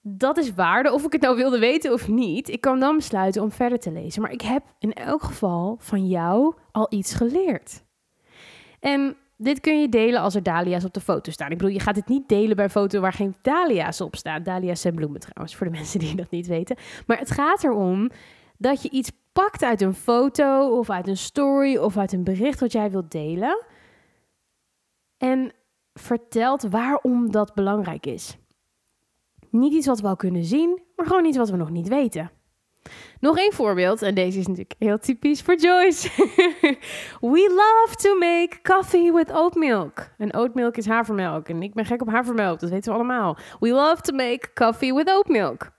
Dat 0.00 0.36
is 0.36 0.54
waarde, 0.54 0.92
of 0.92 1.04
ik 1.04 1.12
het 1.12 1.20
nou 1.20 1.36
wilde 1.36 1.58
weten 1.58 1.92
of 1.92 2.08
niet. 2.08 2.48
Ik 2.48 2.60
kan 2.60 2.80
dan 2.80 2.96
besluiten 2.96 3.42
om 3.42 3.50
verder 3.50 3.78
te 3.78 3.92
lezen. 3.92 4.22
Maar 4.22 4.30
ik 4.32 4.40
heb 4.40 4.62
in 4.78 4.92
elk 4.92 5.22
geval 5.22 5.76
van 5.80 6.06
jou 6.08 6.54
al 6.72 6.86
iets 6.90 7.14
geleerd. 7.14 7.84
En 8.80 9.16
dit 9.36 9.60
kun 9.60 9.80
je 9.80 9.88
delen 9.88 10.20
als 10.20 10.34
er 10.34 10.42
dahlia's 10.42 10.84
op 10.84 10.92
de 10.92 11.00
foto 11.00 11.30
staan. 11.30 11.50
Ik 11.50 11.58
bedoel, 11.58 11.72
je 11.72 11.80
gaat 11.80 11.96
het 11.96 12.08
niet 12.08 12.28
delen 12.28 12.56
bij 12.56 12.64
een 12.64 12.70
foto 12.70 13.00
waar 13.00 13.12
geen 13.12 13.34
dahlia's 13.42 14.00
op 14.00 14.16
staan. 14.16 14.42
Dahlia's 14.42 14.80
zijn 14.80 14.94
bloemen 14.94 15.20
trouwens, 15.20 15.56
voor 15.56 15.66
de 15.66 15.72
mensen 15.78 15.98
die 15.98 16.16
dat 16.16 16.30
niet 16.30 16.46
weten. 16.46 16.76
Maar 17.06 17.18
het 17.18 17.30
gaat 17.30 17.64
erom 17.64 18.10
dat 18.58 18.82
je 18.82 18.90
iets 18.90 19.10
pakt 19.32 19.62
uit 19.62 19.80
een 19.80 19.94
foto 19.94 20.78
of 20.78 20.90
uit 20.90 21.08
een 21.08 21.16
story 21.16 21.76
of 21.76 21.96
uit 21.96 22.12
een 22.12 22.24
bericht 22.24 22.60
wat 22.60 22.72
jij 22.72 22.90
wilt 22.90 23.10
delen. 23.10 23.64
En 25.16 25.52
vertelt 25.92 26.62
waarom 26.62 27.30
dat 27.30 27.54
belangrijk 27.54 28.06
is. 28.06 28.36
Niet 29.50 29.72
iets 29.72 29.86
wat 29.86 30.00
we 30.00 30.06
al 30.06 30.16
kunnen 30.16 30.44
zien, 30.44 30.82
maar 30.96 31.06
gewoon 31.06 31.24
iets 31.24 31.36
wat 31.36 31.50
we 31.50 31.56
nog 31.56 31.70
niet 31.70 31.88
weten. 31.88 32.30
Nog 33.20 33.38
één 33.38 33.52
voorbeeld, 33.52 34.02
en 34.02 34.14
deze 34.14 34.38
is 34.38 34.46
natuurlijk 34.46 34.74
heel 34.78 34.98
typisch 34.98 35.42
voor 35.42 35.56
Joyce. 35.56 36.08
We 37.32 37.52
love 37.56 37.96
to 37.96 38.18
make 38.18 38.58
coffee 38.62 39.12
with 39.12 39.32
oat 39.32 39.54
milk. 39.54 40.10
En 40.18 40.36
oat 40.36 40.54
milk 40.54 40.76
is 40.76 40.86
havermelk. 40.86 41.48
En 41.48 41.62
ik 41.62 41.74
ben 41.74 41.84
gek 41.84 42.00
op 42.00 42.10
havermelk, 42.10 42.60
dat 42.60 42.70
weten 42.70 42.92
we 42.92 42.98
allemaal. 42.98 43.36
We 43.60 43.68
love 43.68 44.02
to 44.02 44.14
make 44.14 44.52
coffee 44.54 44.94
with 44.94 45.10
oat 45.10 45.28
milk. 45.28 45.70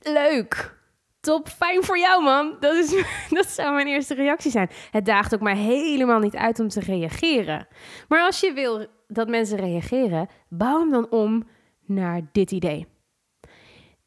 Leuk. 0.00 0.76
Top, 1.20 1.48
fijn 1.48 1.84
voor 1.84 1.98
jou 1.98 2.22
man. 2.22 2.56
Dat, 2.60 2.74
is, 2.74 3.04
dat 3.38 3.46
zou 3.46 3.74
mijn 3.74 3.86
eerste 3.86 4.14
reactie 4.14 4.50
zijn. 4.50 4.70
Het 4.90 5.04
daagt 5.04 5.34
ook 5.34 5.40
maar 5.40 5.56
helemaal 5.56 6.18
niet 6.18 6.36
uit 6.36 6.60
om 6.60 6.68
te 6.68 6.80
reageren. 6.80 7.66
Maar 8.08 8.20
als 8.24 8.40
je 8.40 8.52
wil 8.52 8.86
dat 9.08 9.28
mensen 9.28 9.58
reageren, 9.58 10.28
bouw 10.48 10.78
hem 10.80 10.90
dan 10.90 11.10
om 11.10 11.48
naar 11.84 12.20
dit 12.32 12.50
idee. 12.50 12.86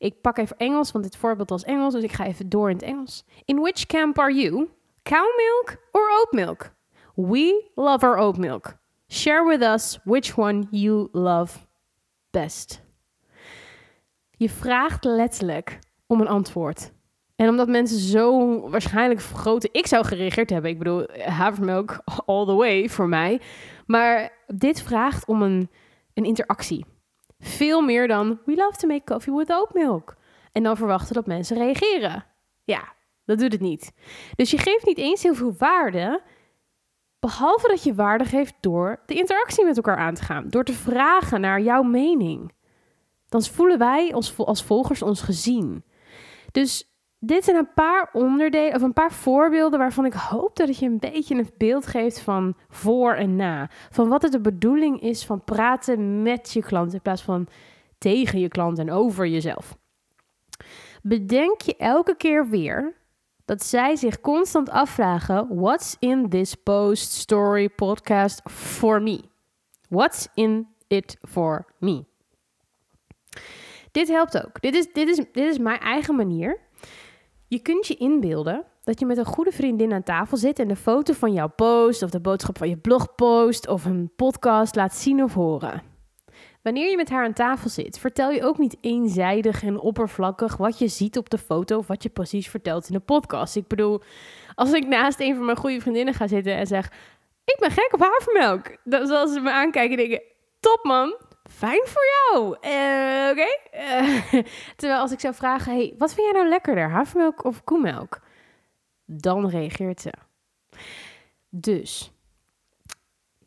Ik 0.02 0.22
pak 0.22 0.38
even 0.38 0.58
Engels, 0.58 0.92
want 0.92 1.04
dit 1.04 1.18
voorbeeld 1.18 1.50
was 1.50 1.64
Engels, 1.64 1.94
dus 1.94 2.04
ik 2.04 2.12
ga 2.12 2.26
even 2.26 2.50
door 2.50 2.70
in 2.70 2.76
het 2.76 2.86
Engels. 2.86 3.26
In 3.46 3.60
which 3.60 3.86
camp 3.86 4.20
are 4.20 4.34
you? 4.34 4.70
Cow 5.04 5.38
milk 5.38 5.78
or 5.92 6.10
oat 6.20 6.32
milk? 6.32 6.74
We 7.16 7.70
love 7.76 8.06
our 8.06 8.18
oat 8.18 8.38
milk. 8.38 8.78
Share 9.08 9.48
with 9.48 9.62
us 9.62 10.00
which 10.04 10.38
one 10.38 10.68
you 10.72 11.08
love 11.12 11.58
best. 12.30 12.82
Je 14.32 14.50
vraagt 14.50 15.04
letterlijk 15.04 15.80
om 16.08 16.22
een 16.22 16.28
antwoord. 16.28 16.92
En 17.36 17.50
omdat 17.50 17.68
mensen 17.68 18.00
zo 18.00 18.60
waarschijnlijk 18.70 19.22
grote... 19.22 19.70
Ik 19.72 19.88
zou 19.88 20.06
gereageerd 20.06 20.50
hebben. 20.50 20.72
Ik 20.72 20.78
bedoel, 20.78 21.08
havermelk 21.26 22.02
all 22.26 22.46
the 22.46 22.54
way 22.54 22.90
voor 22.90 23.08
mij. 23.08 23.42
Maar 23.86 24.32
dit 24.48 24.82
vraagt 24.82 25.26
om 25.26 25.42
een, 25.42 25.70
een 26.14 26.26
interactie. 26.26 26.86
Veel 27.42 27.82
meer 27.82 28.08
dan 28.08 28.40
we 28.46 28.56
love 28.56 28.78
to 28.78 28.88
make 28.88 29.14
coffee 29.14 29.34
with 29.34 29.50
oat 29.50 29.74
milk. 29.74 30.16
En 30.52 30.64
dan 30.64 30.78
verwachten 30.78 31.14
dat 31.14 31.26
mensen 31.26 31.58
reageren. 31.58 32.26
Ja, 32.64 32.94
dat 33.26 33.40
doet 33.40 33.52
het 33.52 33.62
niet. 33.62 33.92
Dus 34.36 34.52
je 34.52 34.58
geeft 34.58 34.86
niet 34.86 34.98
eens 34.98 35.24
heel 35.24 35.36
veel 35.36 35.56
waarde, 35.58 36.22
behalve 37.20 37.68
dat 37.68 37.84
je 37.84 37.96
waarde 37.96 38.26
geeft 38.26 38.54
door 38.60 39.02
de 39.06 39.14
interactie 39.14 39.66
met 39.66 39.76
elkaar 39.76 39.98
aan 39.98 40.14
te 40.14 40.24
gaan, 40.24 40.50
door 40.50 40.64
te 40.64 40.74
vragen 40.74 41.42
naar 41.42 41.62
jouw 41.62 41.84
mening. 41.84 42.52
Dan 43.30 43.44
voelen 43.44 43.78
wij 43.78 44.14
ons 44.14 44.38
als 44.38 44.64
volgers 44.64 45.02
ons 45.02 45.22
gezien. 45.22 45.84
Dus 46.52 46.91
dit 47.24 47.44
zijn 47.44 47.58
een 47.58 47.74
paar 47.74 48.10
onderdelen 48.14 48.76
of 48.76 48.82
een 48.82 48.94
paar 48.94 49.12
voorbeelden 49.12 49.80
waarvan 49.80 50.06
ik 50.06 50.14
hoop 50.14 50.56
dat 50.56 50.68
het 50.68 50.78
je 50.78 50.86
een 50.86 51.00
beetje 51.00 51.36
een 51.36 51.50
beeld 51.58 51.88
geeft 51.88 52.20
van 52.20 52.56
voor 52.70 53.14
en 53.14 53.36
na. 53.36 53.70
Van 53.90 54.10
wat 54.10 54.22
het 54.22 54.32
de 54.32 54.42
bedoeling 54.42 55.02
is 55.02 55.26
van 55.26 55.44
praten 55.44 56.22
met 56.22 56.52
je 56.52 56.62
klant 56.62 56.94
in 56.94 57.02
plaats 57.02 57.22
van 57.22 57.48
tegen 57.98 58.40
je 58.40 58.48
klant 58.48 58.80
en 58.80 58.92
over 58.92 59.28
jezelf. 59.28 59.78
Bedenk 61.02 61.62
je 61.62 61.76
elke 61.78 62.16
keer 62.16 62.50
weer 62.50 62.94
dat 63.46 63.64
zij 63.64 63.96
zich 63.96 64.22
constant 64.22 64.70
afvragen: 64.70 65.48
What's 65.50 65.96
in 66.00 66.30
this 66.30 66.56
post, 66.56 67.12
story, 67.12 67.70
podcast 67.70 68.42
for 68.50 69.02
me? 69.02 69.22
What's 69.90 70.28
in 70.34 70.68
it 70.88 71.18
for 71.30 71.66
me? 71.78 72.04
Dit 73.92 74.08
helpt 74.08 74.46
ook. 74.46 74.62
Dit 74.62 74.76
is, 74.76 74.94
dit 74.94 75.08
is, 75.08 75.16
dit 75.16 75.50
is 75.50 75.58
mijn 75.58 75.80
eigen 75.80 76.16
manier 76.16 76.60
je 77.52 77.60
kunt 77.60 77.88
je 77.88 77.96
inbeelden 77.96 78.66
dat 78.84 79.00
je 79.00 79.06
met 79.06 79.18
een 79.18 79.26
goede 79.26 79.52
vriendin 79.52 79.94
aan 79.94 80.04
tafel 80.04 80.38
zit 80.38 80.60
en 80.60 80.68
de 80.68 80.76
foto 80.76 81.14
van 81.14 81.34
jouw 81.34 81.48
post 81.48 82.04
of 82.04 82.10
de 82.10 82.20
boodschap 82.20 82.58
van 82.58 82.70
je 82.70 82.78
blogpost 82.78 83.68
of 83.68 83.86
een 83.86 84.12
podcast 84.16 84.76
laat 84.76 84.96
zien 84.96 85.24
of 85.24 85.34
horen. 85.34 85.82
Wanneer 86.62 86.90
je 86.90 86.96
met 86.96 87.10
haar 87.10 87.26
aan 87.26 87.34
tafel 87.34 87.70
zit, 87.70 88.00
vertel 88.00 88.32
je 88.32 88.44
ook 88.44 88.58
niet 88.58 88.78
eenzijdig 88.82 89.64
en 89.64 89.80
oppervlakkig 89.80 90.58
wat 90.58 90.80
je 90.80 90.88
ziet 90.88 91.18
op 91.18 91.30
de 91.30 91.38
foto 91.38 91.78
of 91.78 91.88
wat 91.88 92.04
je 92.04 92.10
precies 92.10 92.48
vertelt 92.48 92.88
in 92.88 92.94
de 92.94 93.00
podcast. 93.00 93.56
Ik 93.56 93.68
bedoel, 93.68 94.02
als 94.56 94.72
ik 94.74 94.88
naast 94.88 95.20
een 95.20 95.36
van 95.36 95.46
mijn 95.46 95.58
goede 95.58 95.82
vriendinnen 95.82 96.14
ga 96.14 96.28
zitten 96.28 96.56
en 96.56 96.68
zeg: 96.68 96.86
Ik 97.46 97.58
ben 97.60 97.72
gek 97.72 97.94
op 97.94 98.00
havermelk, 98.00 98.78
dan 98.84 99.08
zal 99.08 99.28
ze 99.28 99.40
me 99.40 99.52
aankijken 99.52 99.98
en 99.98 100.10
denken: 100.10 100.22
Top 100.60 100.84
man, 100.84 101.16
fijn 101.52 101.82
voor 101.86 102.04
jou. 102.04 102.58
Uh, 102.62 103.30
Oké. 103.32 103.48
Eh, 103.72 104.34
terwijl 104.78 105.02
als 105.02 105.12
ik 105.12 105.20
zou 105.20 105.34
vragen, 105.34 105.74
hey, 105.74 105.94
wat 105.98 106.14
vind 106.14 106.28
jij 106.28 106.36
nou 106.36 106.50
lekkerder, 106.50 106.90
havermelk 106.90 107.44
of 107.44 107.64
koemelk? 107.64 108.22
Dan 109.06 109.50
reageert 109.50 110.02
ze. 110.02 110.14
Dus, 111.50 112.12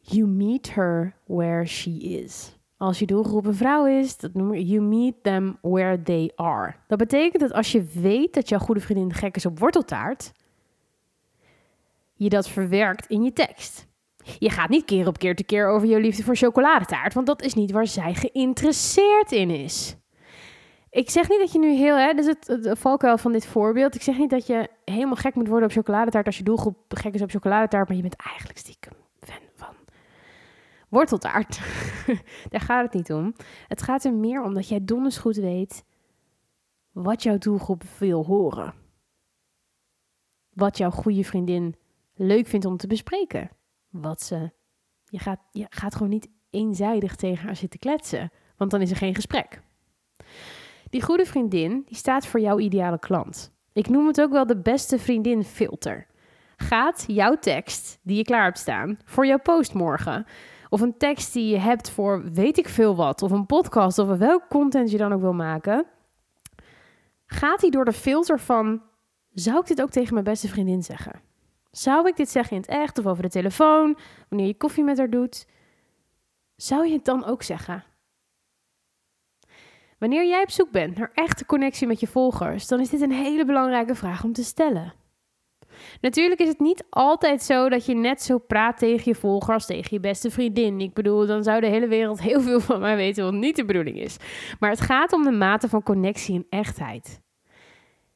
you 0.00 0.26
meet 0.26 0.74
her 0.74 1.14
where 1.24 1.66
she 1.66 1.90
is. 1.90 2.58
Als 2.76 2.98
je 2.98 3.06
doelgroep 3.06 3.46
een 3.46 3.54
vrouw 3.54 3.86
is, 3.86 4.16
dat 4.16 4.34
noem 4.34 4.54
je 4.54 4.66
you 4.66 4.82
meet 4.82 5.22
them 5.22 5.58
where 5.60 6.02
they 6.02 6.32
are. 6.34 6.74
Dat 6.86 6.98
betekent 6.98 7.42
dat 7.42 7.52
als 7.52 7.72
je 7.72 7.82
weet 7.82 8.34
dat 8.34 8.48
jouw 8.48 8.58
goede 8.58 8.80
vriendin 8.80 9.12
gek 9.12 9.36
is 9.36 9.46
op 9.46 9.58
worteltaart, 9.58 10.32
je 12.14 12.28
dat 12.28 12.48
verwerkt 12.48 13.06
in 13.06 13.22
je 13.22 13.32
tekst. 13.32 13.86
Je 14.38 14.50
gaat 14.50 14.68
niet 14.68 14.84
keer 14.84 15.06
op 15.06 15.18
keer 15.18 15.36
te 15.36 15.44
keer 15.44 15.68
over 15.68 15.88
je 15.88 16.00
liefde 16.00 16.22
voor 16.22 16.36
chocoladetaart, 16.36 17.14
want 17.14 17.26
dat 17.26 17.42
is 17.42 17.54
niet 17.54 17.70
waar 17.70 17.86
zij 17.86 18.14
geïnteresseerd 18.14 19.32
in 19.32 19.50
is. 19.50 19.96
Ik 20.90 21.10
zeg 21.10 21.28
niet 21.28 21.38
dat 21.38 21.52
je 21.52 21.58
nu 21.58 21.72
heel, 21.72 21.96
hè, 21.96 22.12
dus 22.12 22.26
het, 22.26 22.46
het 22.46 22.78
valkuil 22.78 23.18
van 23.18 23.32
dit 23.32 23.46
voorbeeld. 23.46 23.94
Ik 23.94 24.02
zeg 24.02 24.18
niet 24.18 24.30
dat 24.30 24.46
je 24.46 24.68
helemaal 24.84 25.16
gek 25.16 25.34
moet 25.34 25.48
worden 25.48 25.68
op 25.68 25.74
chocoladetaart 25.74 26.26
als 26.26 26.38
je 26.38 26.44
doelgroep 26.44 26.76
gek 26.88 27.14
is 27.14 27.22
op 27.22 27.30
chocoladetaart, 27.30 27.88
maar 27.88 27.96
je 27.96 28.02
bent 28.02 28.16
eigenlijk 28.16 28.58
stiekem 28.58 28.92
fan 29.20 29.42
van 29.54 29.74
worteltaart. 30.88 31.60
Daar 32.50 32.60
gaat 32.60 32.84
het 32.84 32.94
niet 32.94 33.12
om. 33.12 33.34
Het 33.68 33.82
gaat 33.82 34.04
er 34.04 34.14
meer 34.14 34.42
om 34.42 34.54
dat 34.54 34.68
jij 34.68 34.84
donders 34.84 35.18
goed 35.18 35.36
weet 35.36 35.84
wat 36.92 37.22
jouw 37.22 37.38
doelgroep 37.38 37.82
wil 37.98 38.24
horen. 38.24 38.74
Wat 40.52 40.78
jouw 40.78 40.90
goede 40.90 41.24
vriendin 41.24 41.76
leuk 42.14 42.46
vindt 42.46 42.66
om 42.66 42.76
te 42.76 42.86
bespreken 42.86 43.50
wat 44.00 44.22
ze. 44.22 44.50
Je 45.04 45.18
gaat, 45.18 45.40
je 45.50 45.66
gaat 45.68 45.94
gewoon 45.94 46.08
niet 46.08 46.28
eenzijdig 46.50 47.16
tegen 47.16 47.46
haar 47.46 47.56
zitten 47.56 47.80
kletsen, 47.80 48.30
want 48.56 48.70
dan 48.70 48.80
is 48.80 48.90
er 48.90 48.96
geen 48.96 49.14
gesprek. 49.14 49.62
Die 50.90 51.02
goede 51.02 51.26
vriendin, 51.26 51.82
die 51.86 51.96
staat 51.96 52.26
voor 52.26 52.40
jouw 52.40 52.58
ideale 52.58 52.98
klant. 52.98 53.52
Ik 53.72 53.88
noem 53.88 54.06
het 54.06 54.20
ook 54.20 54.30
wel 54.30 54.46
de 54.46 54.60
beste 54.60 54.98
vriendin 54.98 55.44
filter. 55.44 56.06
Gaat 56.56 57.04
jouw 57.06 57.38
tekst 57.38 57.98
die 58.02 58.16
je 58.16 58.24
klaar 58.24 58.44
hebt 58.44 58.58
staan 58.58 58.98
voor 59.04 59.26
jouw 59.26 59.38
post 59.38 59.74
morgen, 59.74 60.26
of 60.68 60.80
een 60.80 60.96
tekst 60.96 61.32
die 61.32 61.50
je 61.50 61.58
hebt 61.58 61.90
voor 61.90 62.32
weet 62.32 62.58
ik 62.58 62.68
veel 62.68 62.96
wat, 62.96 63.22
of 63.22 63.30
een 63.30 63.46
podcast 63.46 63.98
of 63.98 64.18
welk 64.18 64.48
content 64.48 64.90
je 64.90 64.96
dan 64.96 65.12
ook 65.12 65.20
wil 65.20 65.32
maken, 65.32 65.86
gaat 67.26 67.60
die 67.60 67.70
door 67.70 67.84
de 67.84 67.92
filter 67.92 68.40
van 68.40 68.82
zou 69.32 69.58
ik 69.58 69.66
dit 69.66 69.82
ook 69.82 69.90
tegen 69.90 70.12
mijn 70.12 70.24
beste 70.24 70.48
vriendin 70.48 70.82
zeggen? 70.82 71.20
Zou 71.76 72.08
ik 72.08 72.16
dit 72.16 72.28
zeggen 72.28 72.56
in 72.56 72.62
het 72.62 72.70
echt 72.70 72.98
of 72.98 73.06
over 73.06 73.22
de 73.22 73.28
telefoon, 73.28 73.96
wanneer 74.28 74.46
je 74.46 74.56
koffie 74.56 74.84
met 74.84 74.98
haar 74.98 75.10
doet? 75.10 75.46
Zou 76.56 76.86
je 76.86 76.92
het 76.92 77.04
dan 77.04 77.24
ook 77.24 77.42
zeggen? 77.42 77.84
Wanneer 79.98 80.26
jij 80.26 80.42
op 80.42 80.50
zoek 80.50 80.70
bent 80.70 80.98
naar 80.98 81.10
echte 81.14 81.46
connectie 81.46 81.86
met 81.86 82.00
je 82.00 82.06
volgers, 82.06 82.66
dan 82.66 82.80
is 82.80 82.88
dit 82.88 83.00
een 83.00 83.12
hele 83.12 83.44
belangrijke 83.44 83.94
vraag 83.94 84.24
om 84.24 84.32
te 84.32 84.44
stellen. 84.44 84.92
Natuurlijk 86.00 86.40
is 86.40 86.48
het 86.48 86.60
niet 86.60 86.84
altijd 86.90 87.42
zo 87.42 87.68
dat 87.68 87.86
je 87.86 87.94
net 87.94 88.22
zo 88.22 88.38
praat 88.38 88.78
tegen 88.78 89.02
je 89.04 89.14
volgers 89.14 89.54
als 89.54 89.66
tegen 89.66 89.88
je 89.90 90.00
beste 90.00 90.30
vriendin. 90.30 90.80
Ik 90.80 90.94
bedoel, 90.94 91.26
dan 91.26 91.42
zou 91.42 91.60
de 91.60 91.66
hele 91.66 91.88
wereld 91.88 92.20
heel 92.20 92.40
veel 92.40 92.60
van 92.60 92.80
mij 92.80 92.96
weten 92.96 93.24
wat 93.24 93.32
niet 93.32 93.56
de 93.56 93.64
bedoeling 93.64 93.98
is. 93.98 94.16
Maar 94.60 94.70
het 94.70 94.80
gaat 94.80 95.12
om 95.12 95.22
de 95.22 95.30
mate 95.30 95.68
van 95.68 95.82
connectie 95.82 96.34
en 96.34 96.46
echtheid. 96.48 97.20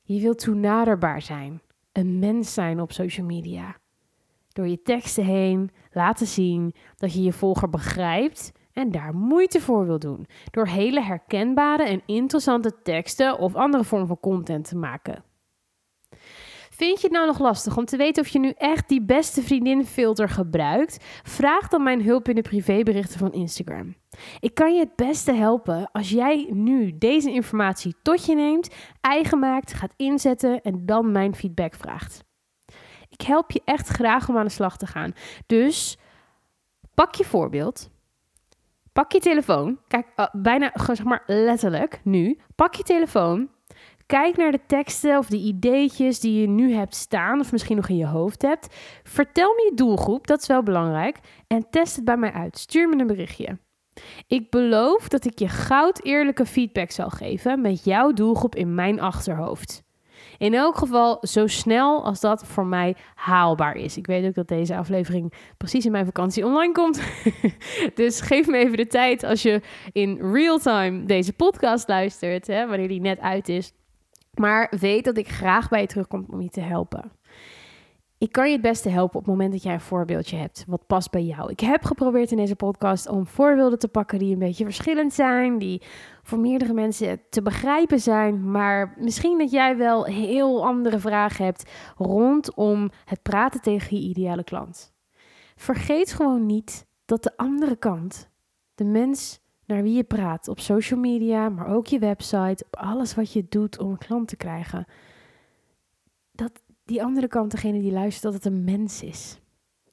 Je 0.02 0.20
wilt 0.20 0.38
toenaderbaar 0.38 1.22
zijn, 1.22 1.62
een 1.98 2.18
mens 2.18 2.54
zijn 2.54 2.80
op 2.80 2.92
social 2.92 3.26
media. 3.26 3.76
Door 4.52 4.68
je 4.68 4.82
teksten 4.82 5.24
heen 5.24 5.70
laten 5.92 6.26
zien 6.26 6.74
dat 6.96 7.14
je 7.14 7.22
je 7.22 7.32
volger 7.32 7.70
begrijpt 7.70 8.52
en 8.72 8.90
daar 8.90 9.14
moeite 9.14 9.60
voor 9.60 9.86
wil 9.86 9.98
doen. 9.98 10.26
Door 10.50 10.66
hele 10.66 11.02
herkenbare 11.02 11.82
en 11.82 12.02
interessante 12.06 12.82
teksten 12.82 13.38
of 13.38 13.54
andere 13.54 13.84
vorm 13.84 14.06
van 14.06 14.20
content 14.20 14.68
te 14.68 14.76
maken. 14.76 15.24
Vind 16.78 17.00
je 17.00 17.06
het 17.06 17.16
nou 17.16 17.26
nog 17.26 17.38
lastig 17.38 17.76
om 17.76 17.84
te 17.84 17.96
weten 17.96 18.22
of 18.22 18.28
je 18.28 18.38
nu 18.38 18.52
echt 18.56 18.88
die 18.88 19.02
beste 19.02 19.42
vriendin 19.42 19.86
filter 19.86 20.28
gebruikt? 20.28 21.04
Vraag 21.22 21.68
dan 21.68 21.82
mijn 21.82 22.02
hulp 22.02 22.28
in 22.28 22.34
de 22.34 22.42
privéberichten 22.42 23.18
van 23.18 23.32
Instagram. 23.32 23.96
Ik 24.40 24.54
kan 24.54 24.74
je 24.74 24.80
het 24.80 24.96
beste 24.96 25.32
helpen 25.32 25.90
als 25.92 26.10
jij 26.10 26.48
nu 26.50 26.98
deze 26.98 27.30
informatie 27.30 27.94
tot 28.02 28.26
je 28.26 28.34
neemt, 28.34 28.74
eigen 29.00 29.38
maakt, 29.38 29.72
gaat 29.72 29.92
inzetten 29.96 30.60
en 30.62 30.86
dan 30.86 31.12
mijn 31.12 31.34
feedback 31.34 31.74
vraagt. 31.74 32.24
Ik 33.08 33.20
help 33.20 33.50
je 33.50 33.62
echt 33.64 33.88
graag 33.88 34.28
om 34.28 34.36
aan 34.36 34.44
de 34.44 34.50
slag 34.50 34.76
te 34.76 34.86
gaan. 34.86 35.12
Dus 35.46 35.98
pak 36.94 37.14
je 37.14 37.24
voorbeeld. 37.24 37.90
Pak 38.92 39.12
je 39.12 39.20
telefoon. 39.20 39.80
Kijk, 39.88 40.06
uh, 40.16 40.26
bijna 40.32 40.72
zeg 40.74 41.04
maar 41.04 41.22
letterlijk 41.26 42.00
nu. 42.04 42.38
Pak 42.54 42.74
je 42.74 42.82
telefoon 42.82 43.56
Kijk 44.08 44.36
naar 44.36 44.52
de 44.52 44.60
teksten 44.66 45.18
of 45.18 45.26
de 45.26 45.36
ideetjes 45.36 46.20
die 46.20 46.40
je 46.40 46.46
nu 46.46 46.72
hebt 46.72 46.94
staan 46.94 47.40
of 47.40 47.52
misschien 47.52 47.76
nog 47.76 47.88
in 47.88 47.96
je 47.96 48.06
hoofd 48.06 48.42
hebt. 48.42 48.74
Vertel 49.02 49.54
me 49.54 49.68
je 49.70 49.76
doelgroep, 49.76 50.26
dat 50.26 50.40
is 50.40 50.46
wel 50.46 50.62
belangrijk. 50.62 51.18
En 51.46 51.70
test 51.70 51.96
het 51.96 52.04
bij 52.04 52.16
mij 52.16 52.32
uit. 52.32 52.58
Stuur 52.58 52.88
me 52.88 53.00
een 53.00 53.06
berichtje. 53.06 53.58
Ik 54.26 54.50
beloof 54.50 55.08
dat 55.08 55.24
ik 55.24 55.38
je 55.38 55.48
goud 55.48 56.04
eerlijke 56.04 56.46
feedback 56.46 56.90
zal 56.90 57.08
geven 57.08 57.60
met 57.60 57.84
jouw 57.84 58.12
doelgroep 58.12 58.54
in 58.54 58.74
mijn 58.74 59.00
achterhoofd. 59.00 59.82
In 60.38 60.54
elk 60.54 60.76
geval 60.76 61.18
zo 61.20 61.46
snel 61.46 62.04
als 62.04 62.20
dat 62.20 62.46
voor 62.46 62.66
mij 62.66 62.96
haalbaar 63.14 63.76
is. 63.76 63.96
Ik 63.96 64.06
weet 64.06 64.26
ook 64.26 64.34
dat 64.34 64.48
deze 64.48 64.76
aflevering 64.76 65.32
precies 65.56 65.84
in 65.84 65.92
mijn 65.92 66.04
vakantie 66.04 66.44
online 66.44 66.72
komt. 66.72 67.02
dus 67.94 68.20
geef 68.20 68.46
me 68.46 68.56
even 68.56 68.76
de 68.76 68.86
tijd 68.86 69.24
als 69.24 69.42
je 69.42 69.60
in 69.92 70.32
real 70.32 70.58
time 70.58 71.04
deze 71.04 71.32
podcast 71.32 71.88
luistert, 71.88 72.46
hè, 72.46 72.66
wanneer 72.66 72.88
die 72.88 73.00
net 73.00 73.20
uit 73.20 73.48
is. 73.48 73.72
Maar 74.38 74.72
weet 74.80 75.04
dat 75.04 75.16
ik 75.16 75.28
graag 75.28 75.68
bij 75.68 75.80
je 75.80 75.86
terugkom 75.86 76.26
om 76.30 76.40
je 76.40 76.48
te 76.48 76.60
helpen. 76.60 77.12
Ik 78.18 78.32
kan 78.32 78.46
je 78.46 78.52
het 78.52 78.62
beste 78.62 78.88
helpen 78.88 79.18
op 79.18 79.24
het 79.24 79.30
moment 79.30 79.52
dat 79.52 79.62
jij 79.62 79.72
een 79.72 79.80
voorbeeldje 79.80 80.36
hebt 80.36 80.64
wat 80.66 80.86
past 80.86 81.10
bij 81.10 81.24
jou. 81.24 81.50
Ik 81.50 81.60
heb 81.60 81.84
geprobeerd 81.84 82.30
in 82.30 82.36
deze 82.36 82.56
podcast 82.56 83.08
om 83.08 83.26
voorbeelden 83.26 83.78
te 83.78 83.88
pakken 83.88 84.18
die 84.18 84.32
een 84.32 84.38
beetje 84.38 84.64
verschillend 84.64 85.12
zijn, 85.12 85.58
die 85.58 85.82
voor 86.22 86.38
meerdere 86.38 86.72
mensen 86.72 87.20
te 87.30 87.42
begrijpen 87.42 88.00
zijn, 88.00 88.50
maar 88.50 88.94
misschien 88.96 89.38
dat 89.38 89.50
jij 89.50 89.76
wel 89.76 90.04
heel 90.04 90.66
andere 90.66 90.98
vragen 90.98 91.44
hebt 91.44 91.70
rondom 91.96 92.90
het 93.04 93.22
praten 93.22 93.60
tegen 93.60 93.96
je 93.96 94.08
ideale 94.08 94.44
klant. 94.44 94.92
Vergeet 95.56 96.12
gewoon 96.12 96.46
niet 96.46 96.86
dat 97.04 97.22
de 97.22 97.36
andere 97.36 97.76
kant, 97.76 98.30
de 98.74 98.84
mens 98.84 99.40
naar 99.68 99.82
wie 99.82 99.96
je 99.96 100.04
praat 100.04 100.48
op 100.48 100.60
social 100.60 101.00
media, 101.00 101.48
maar 101.48 101.66
ook 101.66 101.86
je 101.86 101.98
website, 101.98 102.64
op 102.66 102.76
alles 102.76 103.14
wat 103.14 103.32
je 103.32 103.46
doet 103.48 103.78
om 103.78 103.90
een 103.90 103.98
klant 103.98 104.28
te 104.28 104.36
krijgen. 104.36 104.86
Dat 106.32 106.62
die 106.84 107.02
andere 107.02 107.28
kant, 107.28 107.50
degene 107.50 107.80
die 107.80 107.92
luistert, 107.92 108.22
dat 108.22 108.32
het 108.32 108.44
een 108.44 108.64
mens 108.64 109.02
is. 109.02 109.40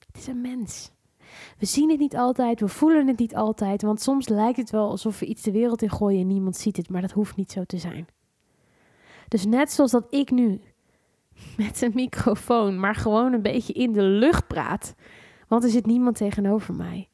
Het 0.07 0.17
is 0.17 0.27
een 0.27 0.41
mens. 0.41 0.91
We 1.57 1.65
zien 1.65 1.89
het 1.89 1.99
niet 1.99 2.15
altijd, 2.15 2.59
we 2.59 2.67
voelen 2.67 3.07
het 3.07 3.17
niet 3.19 3.35
altijd, 3.35 3.81
want 3.81 4.01
soms 4.01 4.27
lijkt 4.27 4.57
het 4.57 4.69
wel 4.69 4.89
alsof 4.89 5.19
we 5.19 5.25
iets 5.25 5.41
de 5.41 5.51
wereld 5.51 5.81
in 5.81 5.91
gooien 5.91 6.21
en 6.21 6.27
niemand 6.27 6.57
ziet 6.57 6.77
het, 6.77 6.89
maar 6.89 7.01
dat 7.01 7.11
hoeft 7.11 7.35
niet 7.35 7.51
zo 7.51 7.63
te 7.63 7.77
zijn. 7.77 8.07
Dus 9.27 9.45
net 9.45 9.71
zoals 9.71 9.91
dat 9.91 10.05
ik 10.09 10.31
nu 10.31 10.61
met 11.57 11.81
een 11.81 11.91
microfoon, 11.95 12.79
maar 12.79 12.95
gewoon 12.95 13.33
een 13.33 13.41
beetje 13.41 13.73
in 13.73 13.91
de 13.91 14.03
lucht 14.03 14.47
praat, 14.47 14.95
want 15.47 15.63
er 15.63 15.69
zit 15.69 15.85
niemand 15.85 16.15
tegenover 16.15 16.73
mij 16.73 17.09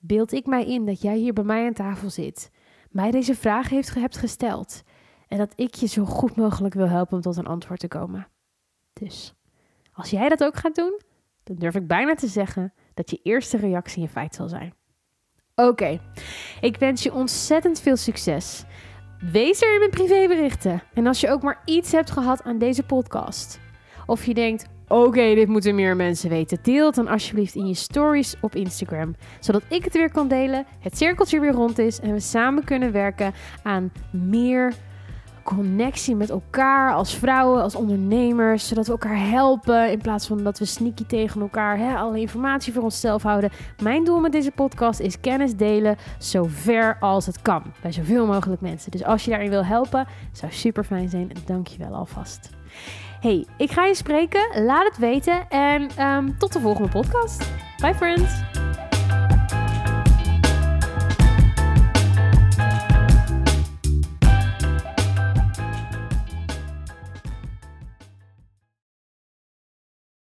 beeld 0.00 0.32
ik 0.32 0.46
mij 0.46 0.66
in 0.66 0.86
dat 0.86 1.02
jij 1.02 1.16
hier 1.16 1.32
bij 1.32 1.44
mij 1.44 1.66
aan 1.66 1.72
tafel 1.72 2.10
zit, 2.10 2.50
mij 2.90 3.10
deze 3.10 3.34
vraag 3.34 3.68
heeft, 3.68 3.94
hebt 3.94 4.16
gesteld 4.16 4.82
en 5.28 5.38
dat 5.38 5.52
ik 5.56 5.74
je 5.74 5.86
zo 5.86 6.04
goed 6.04 6.36
mogelijk 6.36 6.74
wil 6.74 6.88
helpen 6.88 7.16
om 7.16 7.22
tot 7.22 7.36
een 7.36 7.46
antwoord 7.46 7.80
te 7.80 7.88
komen. 7.88 8.28
Dus 8.92 9.34
als 9.92 10.10
jij 10.10 10.28
dat 10.28 10.44
ook 10.44 10.56
gaat 10.56 10.74
doen, 10.74 11.00
dan 11.44 11.56
durf 11.56 11.74
ik 11.74 11.86
bijna 11.86 12.14
te 12.14 12.26
zeggen 12.26 12.72
dat 12.94 13.10
je 13.10 13.20
eerste 13.22 13.56
reactie 13.56 14.02
in 14.02 14.08
feit 14.08 14.34
zal 14.34 14.48
zijn. 14.48 14.74
Oké, 15.54 16.00
ik 16.60 16.76
wens 16.76 17.02
je 17.02 17.12
ontzettend 17.12 17.80
veel 17.80 17.96
succes. 17.96 18.64
Wees 19.32 19.62
er 19.62 19.72
in 19.72 19.78
mijn 19.78 19.90
privéberichten. 19.90 20.82
En 20.94 21.06
als 21.06 21.20
je 21.20 21.30
ook 21.30 21.42
maar 21.42 21.62
iets 21.64 21.92
hebt 21.92 22.10
gehad 22.10 22.42
aan 22.42 22.58
deze 22.58 22.82
podcast, 22.82 23.60
of 24.06 24.24
je 24.24 24.34
denkt, 24.34 24.66
Oké, 24.88 25.34
dit 25.34 25.48
moeten 25.48 25.74
meer 25.74 25.96
mensen 25.96 26.30
weten. 26.30 26.58
Deel 26.62 26.92
dan 26.92 27.08
alsjeblieft 27.08 27.54
in 27.54 27.66
je 27.66 27.74
stories 27.74 28.34
op 28.40 28.54
Instagram. 28.54 29.14
Zodat 29.40 29.62
ik 29.68 29.84
het 29.84 29.92
weer 29.92 30.10
kan 30.10 30.28
delen, 30.28 30.66
het 30.80 30.96
cirkeltje 30.96 31.40
weer 31.40 31.52
rond 31.52 31.78
is 31.78 32.00
en 32.00 32.12
we 32.12 32.20
samen 32.20 32.64
kunnen 32.64 32.92
werken 32.92 33.32
aan 33.62 33.92
meer 34.10 34.74
connectie 35.42 36.16
met 36.16 36.30
elkaar 36.30 36.94
als 36.94 37.14
vrouwen, 37.14 37.62
als 37.62 37.74
ondernemers. 37.74 38.68
Zodat 38.68 38.86
we 38.86 38.92
elkaar 38.92 39.28
helpen 39.28 39.90
in 39.90 39.98
plaats 39.98 40.26
van 40.26 40.42
dat 40.42 40.58
we 40.58 40.64
sneaky 40.64 41.04
tegen 41.06 41.40
elkaar 41.40 41.78
hè, 41.78 41.94
alle 41.94 42.20
informatie 42.20 42.72
voor 42.72 42.82
onszelf 42.82 43.22
houden. 43.22 43.50
Mijn 43.82 44.04
doel 44.04 44.20
met 44.20 44.32
deze 44.32 44.50
podcast 44.50 45.00
is 45.00 45.20
kennis 45.20 45.56
delen 45.56 45.96
zo 46.18 46.46
ver 46.48 46.96
als 47.00 47.26
het 47.26 47.42
kan. 47.42 47.62
Bij 47.82 47.92
zoveel 47.92 48.26
mogelijk 48.26 48.60
mensen. 48.60 48.90
Dus 48.90 49.04
als 49.04 49.24
je 49.24 49.30
daarin 49.30 49.50
wil 49.50 49.64
helpen, 49.64 50.06
zou 50.32 50.52
super 50.52 50.84
fijn 50.84 51.08
zijn. 51.08 51.32
Dank 51.44 51.66
je 51.66 51.78
wel 51.78 51.94
alvast. 51.94 52.50
Hey, 53.20 53.46
ik 53.56 53.70
ga 53.70 53.84
je 53.84 53.94
spreken. 53.94 54.64
Laat 54.64 54.86
het 54.86 54.98
weten. 54.98 55.48
En 55.48 56.06
um, 56.06 56.38
tot 56.38 56.52
de 56.52 56.60
volgende 56.60 56.88
podcast. 56.88 57.50
Bye 57.80 57.94
friends. 57.94 58.40